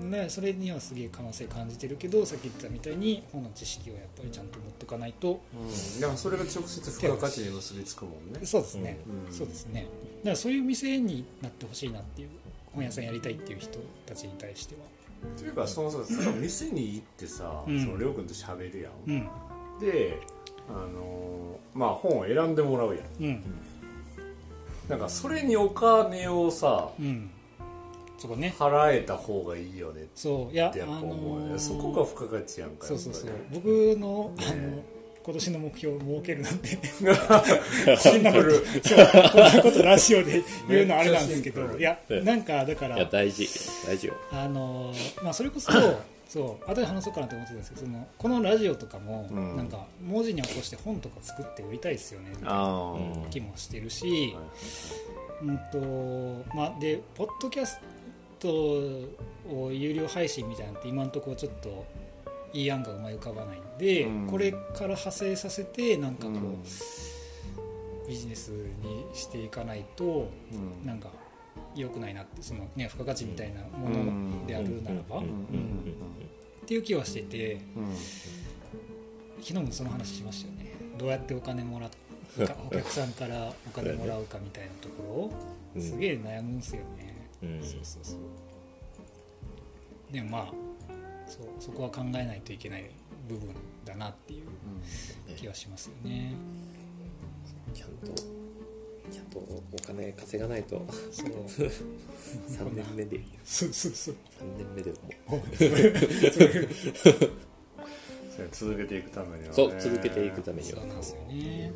[0.00, 5.40] ね、それにはすげえ可能性感じてるけどさっき言ったみたいに本の知識をやっぱりちゃんと持っとかないと。
[5.54, 8.44] うん、でもそれが直接付加価値に結びつくもんね。
[8.44, 8.98] そうですね、
[9.28, 9.32] うん。
[9.32, 9.86] そうですね。
[10.18, 12.28] だからそういう店になってほしいなっていう
[12.72, 14.80] 本屋さんやりたいっていう人たちに対しては。
[15.36, 15.98] というかそのさ
[16.40, 17.84] 店に行ってさ、うん。
[17.84, 19.28] そのりょうくんと喋るやん、うん。
[19.80, 20.18] で
[20.68, 23.04] あのーまあ本を選んでもらうやん。
[23.20, 23.42] うん。
[24.88, 27.30] なんかそれにお金をさうん
[28.20, 28.54] そこね。
[28.58, 33.30] 払えた方がいいよねっそういやてやっぱあ思うね、のーそこが付加価値やんかそうそうそう。
[33.50, 33.64] 僕
[33.98, 34.84] のあのね
[35.22, 36.68] 今年の目標を設けるなんて。
[37.98, 38.54] シンプル。
[38.82, 38.98] そう
[39.32, 41.62] こんなことラジオで言うのあれなんですけど。
[41.78, 43.48] いやうんなんかだかいやら大事。
[43.86, 44.14] 大事よ。
[44.32, 45.72] あのーまあそれこそ
[46.28, 49.56] そう後で話そうかなと思ってたんですけどそのこのラジオとかも、うん。
[49.56, 52.94] なんか文字に起こして本とか作って売りたいですよねみたいな
[53.30, 54.36] 気もしてるし、
[55.42, 57.78] うんとまあ、でポッドキャス
[58.40, 58.48] ト
[59.54, 61.84] を有料配信みたいなのって今のところちょっと
[62.52, 64.26] いい案が思い浮かばないんで、うん。
[64.26, 66.62] これから派生させてなんかこう、うん。
[68.08, 70.86] ビジネスにしていかないとうん。
[70.86, 71.10] なんか
[71.76, 75.24] 良くないなってその、ね、付加価値みたいなものであるならば、うん。
[75.24, 75.94] っうん。
[76.66, 77.94] ていう気はしててうん。
[79.42, 83.12] 昨日もその話しましたよねどうやってお金もらうかお客さん。
[83.12, 85.30] からお金もらうかみたいなとこ
[85.74, 86.60] ろをすげえ悩むん。
[86.60, 87.62] すよね、うん。
[87.62, 90.12] そうそうそう。
[90.12, 90.52] でもまあ
[91.26, 92.90] そうそこは考えないといけない
[93.28, 94.46] 部分だなっていう
[95.36, 96.34] 気はしますよね。
[97.72, 98.12] ちゃんと
[99.10, 100.84] ちゃんとお金稼がないと。
[101.12, 101.28] そう。
[102.48, 103.20] 3年目で。
[103.44, 104.14] そうそうそう。
[104.40, 104.98] 3年目でも。
[105.36, 105.40] う。
[108.52, 109.54] 続けていくためにはね。
[109.54, 110.78] そう続けていくためには。
[110.78, 111.72] そうなんですよね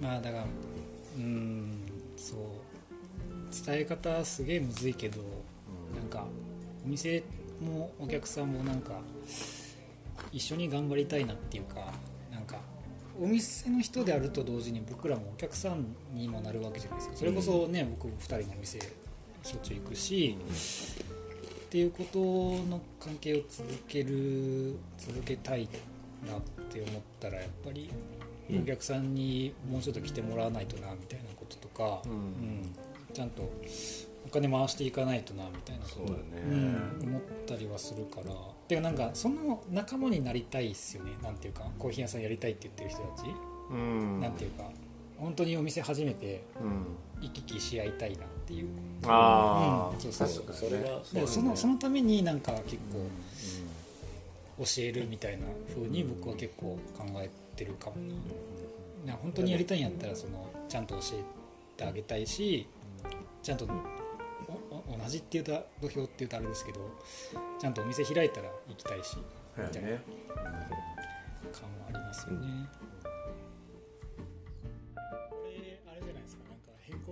[0.00, 1.80] まあだからうーん
[2.16, 2.38] そう
[3.66, 5.20] 伝え方すげえむずいけど、
[5.94, 6.26] なんか
[6.84, 7.22] お店
[7.60, 9.00] もお客さんもなんか
[10.32, 11.92] 一緒に頑張りたいなっていうか
[12.30, 12.58] なんか
[13.20, 17.16] お店の人であると同時に僕らもお客さんにもなるわけじゃないですか。
[17.16, 20.36] それこそね、僕2人のお店しょっちゅう行くし、
[21.66, 22.18] っていうこと
[22.68, 25.68] の関係を続ける続けたい
[26.26, 26.40] なっ
[26.70, 28.17] て思ったらやっぱりうん
[28.50, 32.12] お客さんにもうちょっと来てもらわないとなみたいなこととか、うん。
[32.12, 32.74] うん。
[33.12, 33.42] ちゃんと
[34.26, 36.42] お金回していかないとなみたいなことそうだね。
[36.50, 38.34] うん、思ったりはするから。
[38.68, 41.12] てかなんかその仲間になりたいっすよね。
[41.22, 43.26] なんていうかコーヒー屋さんやりたいって言ってる人たち、
[43.70, 44.20] うん。
[44.20, 44.64] なんていうか
[45.18, 46.86] 本当にお店始めてうん。
[47.20, 48.68] 行き来し合いたいなっていう。
[49.06, 50.00] ああ、うん。
[50.00, 50.44] そうそう。
[50.44, 50.68] 確かにね。
[50.68, 52.98] それはでそのそのためになんか結構
[54.60, 57.96] う教えるみたいな風に僕は結構考えてるかも。
[59.06, 61.24] なな本当にやりたいんやったらそのちゃんと教え
[61.76, 62.66] てあげたいし
[63.42, 63.72] ちゃんと同
[65.08, 66.80] じっていうと土俵っていうとあれですけど
[67.58, 69.16] ちゃんとお店開いたら行きたいし
[69.56, 70.02] そうやね。
[71.52, 72.46] 感はありますよね、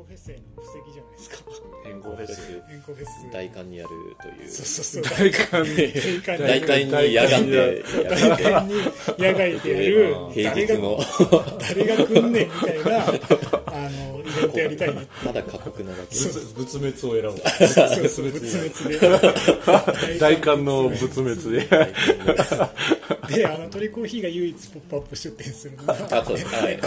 [0.07, 1.36] フェスへの布石じゃないですか。
[1.84, 3.90] 変更フェス変更フェス大寒にやる
[4.22, 4.50] という。
[4.50, 5.18] そうそうそう。
[5.18, 5.76] 大寒に。
[6.26, 8.74] 大大寒に野外で大寒に
[9.18, 10.16] 野外でやる。
[10.32, 11.00] 平誰が日の。
[11.59, 13.11] 誰が来んねんみたいなあ
[13.90, 16.16] のイベントやりたいねまだ過酷なだけ。
[16.16, 17.66] 仏仏滅を選ぶ。
[17.66, 20.18] そうそう仏滅で。
[20.18, 21.68] 大寒の仏滅で
[23.29, 26.55] であのトリコーヒーが唯一ポップアップ出店するのがあそうです。
[26.55, 26.81] はい。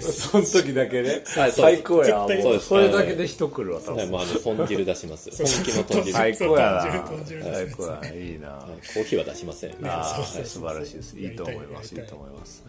[0.00, 1.22] その時だけね。
[1.36, 2.60] はい最高やもう。
[2.60, 6.12] それだけで人来るわ多分はいもうあの豚汁出します本気の豚汁。
[6.12, 6.82] 最高やな。
[6.82, 8.48] 最高やいいな。
[8.94, 9.74] コーヒーは出しません。
[9.84, 10.42] あそうそうそう。
[10.42, 11.18] あ素晴らしいです。
[11.18, 11.94] いいと思います。
[11.94, 11.98] い。
[11.98, 12.64] いと思います。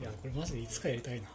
[0.00, 1.28] いやこれマジでいつかやりたいな。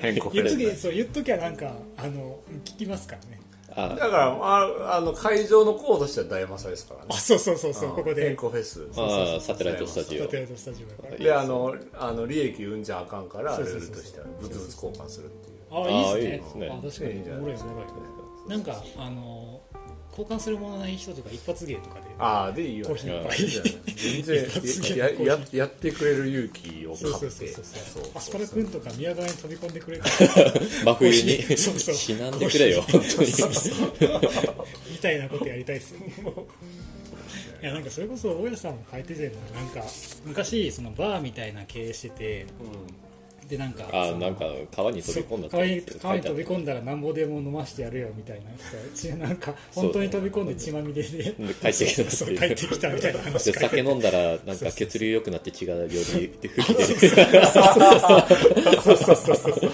[0.00, 3.40] 変言っときェスそう言っときゃなんかあの聞きますからね。
[3.40, 3.41] あ
[3.76, 7.06] だからああの会場のコードとしては大マサですからね。
[7.10, 8.88] あそうそうそうそうここ変で更フェス。
[8.96, 10.20] あサテライトスタジオ。
[10.20, 13.88] 建てられたスタジオであのあの利益生んじゃあかんからルそうそうそう。
[13.88, 15.56] ールとしては物々交換するっていう。
[15.70, 16.68] あいいあいいですすね。
[16.70, 17.12] あ確かに。
[17.12, 17.70] いいんじゃないですか。
[17.70, 18.50] おもろいおもろい。
[18.50, 19.51] なんかあの
[20.16, 23.38] 交換するものない人とか一発芸とかでああでいいよコーヒーいっぱい
[23.96, 27.06] 全然やややってくれる勇気を買って。
[27.06, 27.64] そうそうそう
[28.04, 30.02] そうアスパラ君とか宮川に飛び込んでくれる
[30.84, 31.94] 真冬にそうそう。
[31.94, 32.82] 死なんでくれよ。
[32.82, 33.32] 本当に
[34.90, 35.92] みたいなことやりたいです。
[35.92, 36.12] よね
[37.62, 39.82] いやなんかそれこそ大家さんも書いてたよななんか
[40.24, 42.46] 昔そのバーみたいな経営してて
[43.48, 48.50] でなんかあなんか川に飛び込んだ川に川に飛びん込んだらなんぼでも飲ましてやるよみたいな
[48.94, 56.62] ちなんか本当に飛び込んで血まみれでで帰ってきた帰ってきたみたいな話酒飲んだらなんか血流良くなって血がより吹き出る。
[58.82, 59.72] そうそうそうそう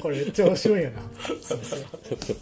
[0.00, 1.02] これめっちゃ面白いよな。
[1.40, 1.76] そうそ
[2.32, 2.36] う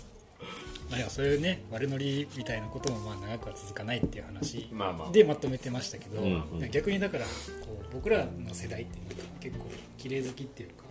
[0.91, 9.65] まあでもそういうね悪ノリみたいなこともまあ長くは続かないっていう話まあまあでまとめてましたけど、うんうん逆にだからこう僕らの世代っていうのが結構
[9.99, 10.85] 綺麗好きっていうか、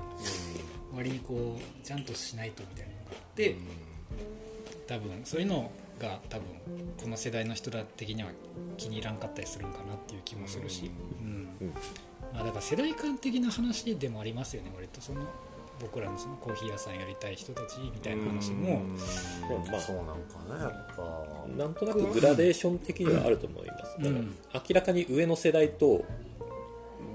[0.95, 3.55] 割にこうちゃんとしないとみたいなのがあって、
[4.87, 6.45] 多分そういうのが多分
[7.01, 8.29] この世代の人ら的には
[8.77, 10.91] 気に入らんかったりするんかなっていう気もするし、
[11.21, 11.73] うんうん。
[12.33, 15.21] まあ、だから世代間的な話でもありますよね割とその
[15.81, 18.81] 僕らのそのコーヒー屋さんやりたい人たちみたいな話も。
[18.81, 19.71] うん。
[19.71, 21.47] まあそうなんかねやっぱ。
[21.57, 24.35] なんとなくグラデーション的にはあると思います、だからうん。
[24.53, 26.05] 明らかに上の世代と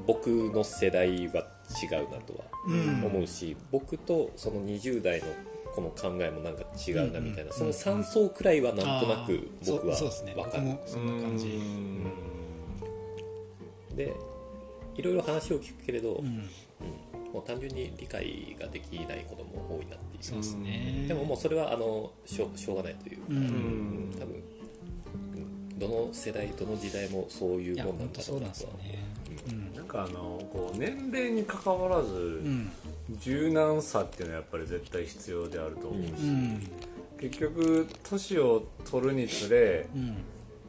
[0.07, 1.47] 僕の世代は
[1.83, 3.05] 違うなとはうん。
[3.05, 5.27] 思うし、僕とその20代の
[5.75, 7.57] この考えもなんか違うなみたいな、うん。
[7.57, 10.35] その3層くらいはなんとなく僕はそうそうですね。
[10.35, 11.49] 分かる、僕もそんな感じ。
[11.49, 11.51] う
[13.93, 13.97] ん。
[13.97, 14.13] で
[14.97, 16.49] いろいろ話を聞くけれど、うんうん
[17.35, 21.05] もう単純に理解ができないことも多いなっていうそうですね。
[21.09, 23.37] でももうそれはあのしょうしょうがないというか、うん。
[23.37, 24.35] うん多分
[25.35, 29.05] うんどの世代どの時代もそういいうやもんなん本当そうなんだろうなとはですよね
[29.51, 29.75] うん。
[29.75, 32.19] なんかあのこう年齢に関わらず、う
[32.49, 32.71] ん。
[33.19, 36.71] 柔軟さっていうのはやっぱり絶対必要であると思うし、うん。
[37.21, 39.89] 結局年を取るにつれ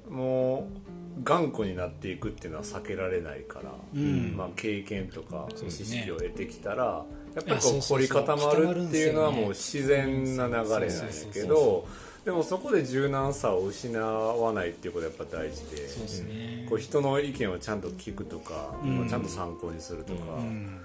[0.10, 0.16] うん。
[0.18, 0.85] もう
[1.24, 4.36] 頑固になっていくっていうのは避けられないから、うん。
[4.36, 7.06] まあ、経験とか知識を得てきたら、
[7.36, 11.88] やっぱりこう凝り固まるっていうのはもう自然な流れなんやけそうそうそうど
[12.26, 16.66] でもそこで柔軟さを失わないっていうことがやっぱ大事でね。
[16.68, 19.08] こう人の意見をちゃんと聞くとか、うん。
[19.08, 20.82] ちゃんと参考にするとか、うん。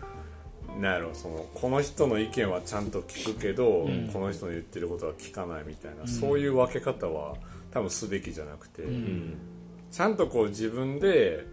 [0.81, 4.11] なんやろそのこの人の意見はちゃんと聞くけど、ん。
[4.13, 6.09] この人の言ってることは聞かないみたいな、ん。
[6.09, 7.37] そういう分け方は
[7.71, 9.35] 多分すべきじゃなくて、うん
[9.91, 11.47] ちゃんとこう自分で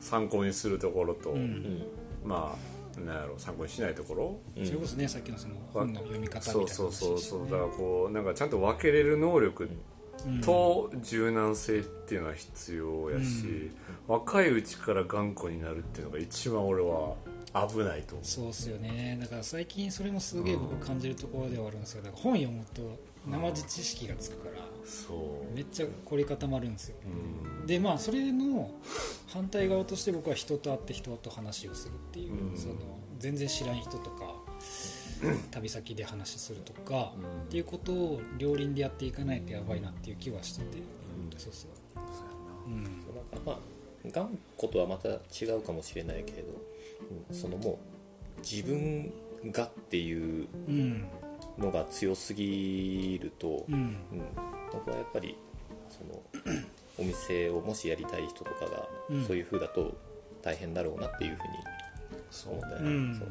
[0.00, 1.40] 参考にするところと、うん。
[1.40, 1.86] うん。
[2.24, 7.44] まあなんやろ参考にしないところ、それこそねさっきのその本の読み方みたいなそうそうそうそう。
[7.50, 9.68] だだからこうなんかちゃんと分けれる能力
[10.42, 13.70] と柔軟性っていうのは必要やし、
[14.08, 17.14] 若いうちから頑固になるっていうのが一番俺は
[17.68, 18.24] 危ないと思う。
[18.24, 19.18] そうっすよね。
[19.20, 24.56] だから最近それもすげえ僕感じるところではあるんですよだから本読むと生地知識がつくから
[24.86, 25.54] そう。
[25.54, 26.96] めっちゃ凝り固まるんですよ。
[27.60, 27.66] うん。
[27.66, 28.70] でまあそれの
[29.26, 32.56] 反対側として僕は人と会って人と話をするっていう、うん。
[32.56, 32.74] その
[33.18, 34.34] 全然知らん人とか
[35.50, 37.42] 旅先で話するとか、うん。
[37.42, 40.78] っていうことを両輪でやっていかないとやばいなっていう気はしてて、
[41.36, 41.70] そうそう。
[42.68, 42.88] うんな。
[42.88, 42.92] ん。
[42.92, 42.98] か
[43.44, 43.58] まあ
[44.06, 46.52] 頑固とはまた違うかもしれないけれど、
[47.30, 47.78] うんそのも
[48.38, 49.12] う自分
[49.46, 51.04] がっていううん。
[51.58, 53.74] のが強すぎると、うん。
[53.74, 53.96] うん
[54.76, 55.36] 僕はやっぱり
[55.88, 56.22] その
[56.98, 59.24] お店をもしやりたい人とかがうん。
[59.26, 59.96] そういう風だと
[60.42, 61.48] 大変だろうなっていうふうに
[62.30, 62.52] そう。
[62.54, 63.16] 思ったようん。
[63.18, 63.28] そう。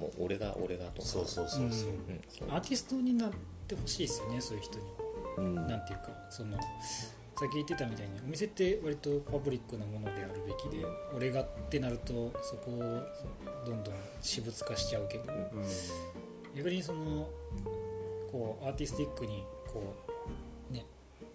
[0.00, 0.08] そう。
[0.08, 1.08] もう俺が俺がとか。
[1.08, 2.20] そうそうそうそう、うん。
[2.28, 2.48] そう。
[2.50, 3.30] アーティストになっ
[3.66, 4.84] てほしいですよねそういう人に。
[4.84, 4.90] は。
[5.38, 5.54] うん。
[5.54, 10.84] なんていうかそのさっき言ってたみたいにお店って割とパブリックなものであるべきで
[11.14, 13.02] 俺がってなるとそこを
[13.64, 15.24] どんどん私物化しちゃうけど。
[16.56, 17.28] 逆にその
[18.32, 20.12] こうアーティスティックにこう
[20.70, 20.84] ね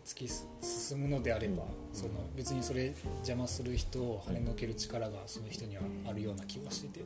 [0.06, 1.64] 突き進むのであれば、
[1.94, 7.06] その別にそれ邪魔する人を跳ねのける力がその人にはあるような気がしてて。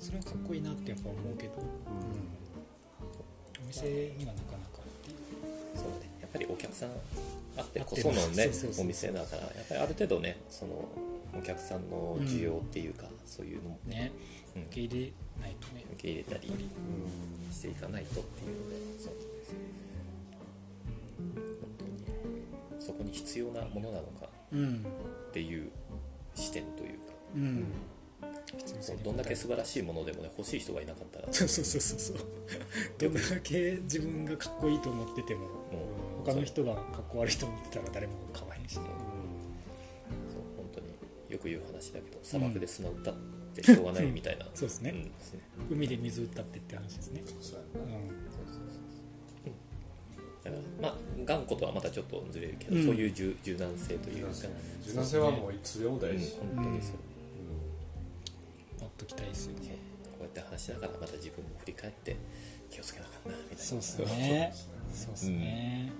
[0.00, 1.66] それはかっこいいなってやっぱ思うけど、うん。
[3.64, 5.10] お店にはなかなかって。
[5.10, 5.16] いう。
[5.74, 6.10] そうね。
[6.20, 6.90] やっぱりお客さん
[7.56, 10.88] あってこそのねお店だからやっぱりある程度ねその
[11.36, 14.12] お客さんの需要っていうか、そういうのもね
[14.54, 15.84] 受け入れないとね。
[15.94, 16.52] 受け入れたり
[17.50, 18.76] していかないとっていうので。
[19.02, 19.83] そう本
[22.84, 24.86] そこに必要なものなのかうん
[25.30, 25.70] っていう
[26.34, 27.14] 視点というか。
[27.34, 27.64] うん。
[28.80, 31.32] そうどんだけ素晴らしいものでもね欲しい人がいなかったら。
[31.32, 32.16] そうそうそうそうそう。
[32.98, 35.46] どんだけ自分がかっこいいと思っててもも
[36.20, 38.78] う他の人がかっこ悪いと思ってたら誰も買わへんし。
[38.78, 38.84] ね
[40.32, 40.86] そう本当に
[41.30, 43.14] よく言う話だけど砂漠で砂打ったっ
[43.54, 44.94] てしょうがないみたいな、 そうですね、
[45.70, 45.76] うん。
[45.76, 47.22] 海で水打ったってって話ですね。
[47.40, 47.60] そう。
[47.78, 48.23] やうなん
[50.44, 52.84] だからまあ頑固とはまたちょっとずれるけど、うん。
[52.84, 54.32] そういう柔柔軟性というか、
[54.82, 55.18] 柔軟性。
[55.18, 56.36] はもういつでもうん、大事。
[56.54, 56.96] 本当にそう、
[58.80, 59.78] 持っときたいですよね。
[60.12, 62.16] こうやって話しながらまた自分も振り返って
[62.70, 63.62] 気をつけなあかんなみたいな。
[63.62, 64.54] そうですね。
[64.92, 65.92] そうですね、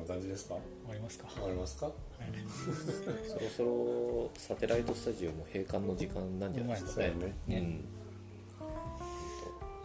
[0.00, 0.54] な感じですか？
[0.54, 1.28] 終わりますか。
[1.34, 1.90] 終わりますか？
[3.28, 7.08] そろそろサテライトスタジオも閉館の時間なんじゃないですかね。
[7.18, 7.58] ねね。
[7.58, 7.62] う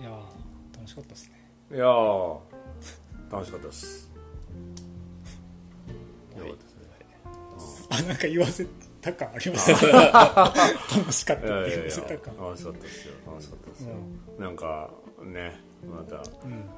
[0.01, 0.03] ん。
[0.03, 1.49] いやー楽しかったですね。
[1.72, 2.38] いやー
[3.32, 4.09] 楽しかったです。
[6.38, 6.49] はい。
[6.49, 6.86] よかったですね。
[7.89, 8.66] あなんか言わせ
[9.01, 9.72] た感あります。
[10.97, 12.05] 楽しかったですよ。
[12.05, 12.89] 楽しかったで
[13.78, 13.95] すよ、
[14.39, 14.89] なんか
[15.24, 16.70] ねまたうん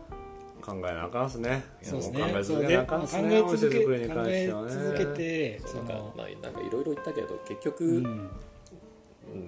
[0.61, 1.63] 考えなあかんっすね。
[1.81, 2.19] そうですね。
[2.19, 4.67] も考え続けなあかんっす考ねお店え続け作りに関してはね。
[4.67, 8.05] 考え続けてなんかまあなんかいろいろ言ったけど結局、うん。
[8.05, 8.29] うん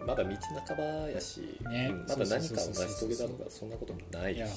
[0.05, 0.29] まだ道
[0.67, 1.89] 半ばやし、ね。
[1.91, 4.37] うんまだ何かを成し遂げたとかそんなこともないし。
[4.37, 4.47] いや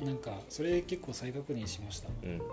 [0.00, 2.08] まなんかそれ結構再確認しました。
[2.22, 2.46] うん、そう。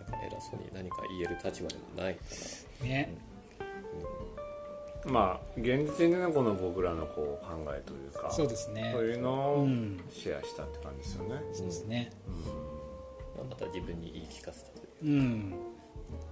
[0.00, 2.20] なんか偉そうに何か言える立場でもないか。
[2.80, 3.14] らね
[5.06, 8.90] まあ現時点でのこの僕らのこう考えというかそうですね。
[8.94, 10.00] そういうのをうん。
[10.12, 12.12] シェアしたって感じですよね、そうですね。
[13.36, 15.50] まあ、また自分に言い聞かせたという、うん。
[15.50, 15.56] ま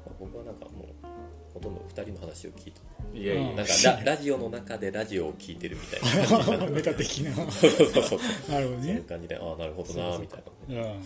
[0.07, 1.07] あ、僕はなんかもう
[1.55, 2.81] ほとんど2人の話を聞いて
[3.13, 3.57] いやいや、うん。
[3.57, 6.39] なんかララジオの中でラジオを聞いてるみたいな。
[6.39, 6.65] 感じにな。
[6.65, 10.83] ってメタ的ななるほどそういうね感じでああなるほどなみたいな。
[10.83, 11.03] うん。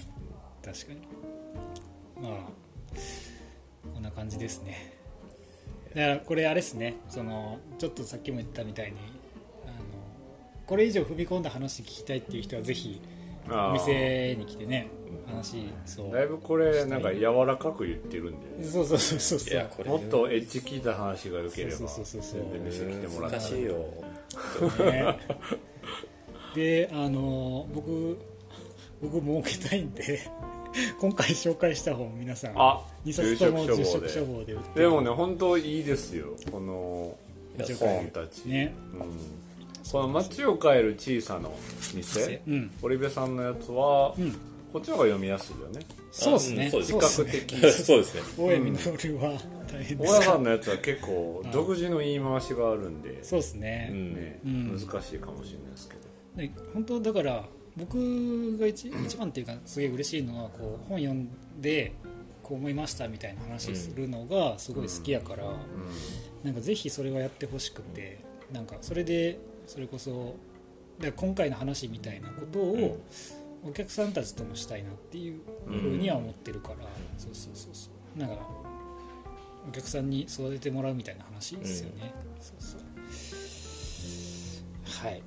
[0.63, 0.99] 確かに。
[2.21, 2.33] まあ
[3.95, 4.97] こんな感じですね
[5.95, 6.97] だからこれあれですね。
[7.09, 8.93] そのちょっとさっきも言ったみたいに
[9.65, 9.75] あの
[10.67, 13.01] これ以上踏み込んだ話聞きたいっていう人はぜひ
[13.49, 14.89] お店に来てね
[15.27, 16.13] 話そう。
[16.13, 18.65] だいぶこれなんか柔らかく言ってるんで。
[18.65, 19.55] そうそうそうそうそう。
[19.55, 22.41] いやこれもっとエッジ効いた話が良ければそうそうそうそう。
[22.53, 23.37] 全然店来てもらって。
[23.37, 23.75] 難しいよ。
[24.81, 25.19] ね。
[26.55, 28.19] であの僕
[29.03, 30.31] 僕儲けたいんで
[30.99, 34.83] 今回紹介した本皆さんあ2冊とも住住職書房職書房で売ってる。
[34.83, 36.35] でもね本当いいですよ。
[36.51, 37.17] この
[37.79, 38.75] 本たち、ね。
[38.95, 41.49] うん、この街を変える小さな
[41.95, 42.43] 店。
[42.49, 42.71] うん。
[42.83, 44.33] 堀部さんのやつは、うん。
[44.73, 45.87] こっちの方が読みやすいよね。
[46.11, 46.65] そうですね。
[46.65, 46.71] うん。
[46.73, 47.73] そうです比較的。
[47.85, 48.23] そうですね。
[48.37, 49.41] 大江実は
[49.73, 54.15] 大変で大家さんのやつは結構独自の言い回しがあるんで、そうですね、うん。
[54.15, 54.81] ねうん。
[54.81, 56.01] 難しいかもしれないですけど。
[56.37, 57.45] で本当だから
[57.77, 61.29] 僕が一一番っていうかすげえ嬉しいのはこう本読ん
[61.61, 61.93] で
[62.43, 65.45] こう思いましたみたいな話するのがすごい好きやから、
[66.45, 68.21] なんかぜひそれはやってほしくて
[68.53, 70.37] なんかそれでそれこそ
[71.17, 73.01] 今回の話みたいなことを
[73.67, 76.77] お客さんたちともしたいなっていうふうには思ってるから、
[77.19, 78.21] そうそうそうそう。
[78.21, 78.41] だから
[79.67, 82.81] お客さんに育ててもらうみたいな話ですよね、そうそう。
[85.07, 85.23] はい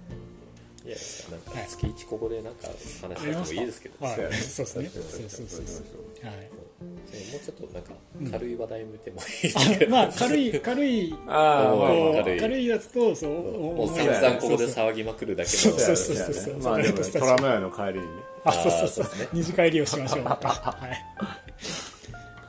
[0.88, 0.96] いや
[1.30, 2.68] なんか月一ここでなんか
[3.02, 4.16] 話してもいいですけど、はい。
[4.16, 4.38] そうやね。
[4.38, 4.90] そうですね。
[4.90, 7.92] そうそうそうそうそうはいもうちょっとなんか
[8.32, 12.40] 軽い話題向いてもいいですけど、あまあ軽い軽い軽い。
[12.40, 15.58] 軽いやつとそうもうお散々ここで騒ぎまくるだけの。
[15.58, 16.58] そうそうそうそう。
[16.60, 18.02] まあでもね虎の屋の帰りにね。
[18.46, 19.28] あそうそうそう。
[19.34, 20.24] 二次会利用しましょう。
[20.24, 20.88] ま たは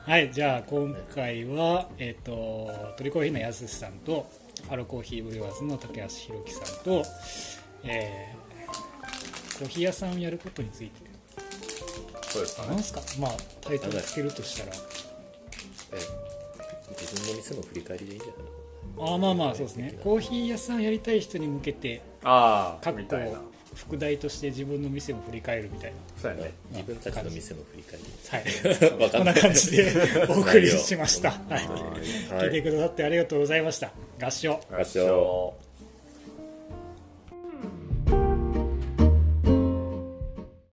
[0.07, 4.29] い、はい、じゃあ今回はえっ、と鳥コーヒーのやすしさんと
[4.67, 7.03] ハロコーヒーブリュワーズの竹橋宏樹さんと、
[7.83, 8.39] えー
[9.59, 10.93] コーヒー屋さんをやることについて。
[12.29, 12.69] そうですかね。
[12.69, 13.01] なんすか？
[13.19, 14.71] まあタイトルつけるとしたら。
[15.91, 15.95] え
[17.01, 18.33] 自分の店の振り返りでいいんじゃな
[19.05, 19.11] い？
[19.11, 19.99] ああまあまあそうですね。
[20.01, 23.37] コーヒー屋さんやりたい人に向けてああ各みたいな。
[23.37, 26.53] 個副題として自分の店を振り返るみたいそうやね。
[26.71, 27.99] 自分たちの店の振り返
[28.79, 29.11] なはい。
[29.11, 29.35] こんない。
[29.35, 29.93] 感じで
[30.29, 31.51] お送りしました、はい、
[32.33, 33.91] は聞いてくださってありがとうございました。
[34.21, 34.59] 合唱。
[34.71, 35.53] 合唱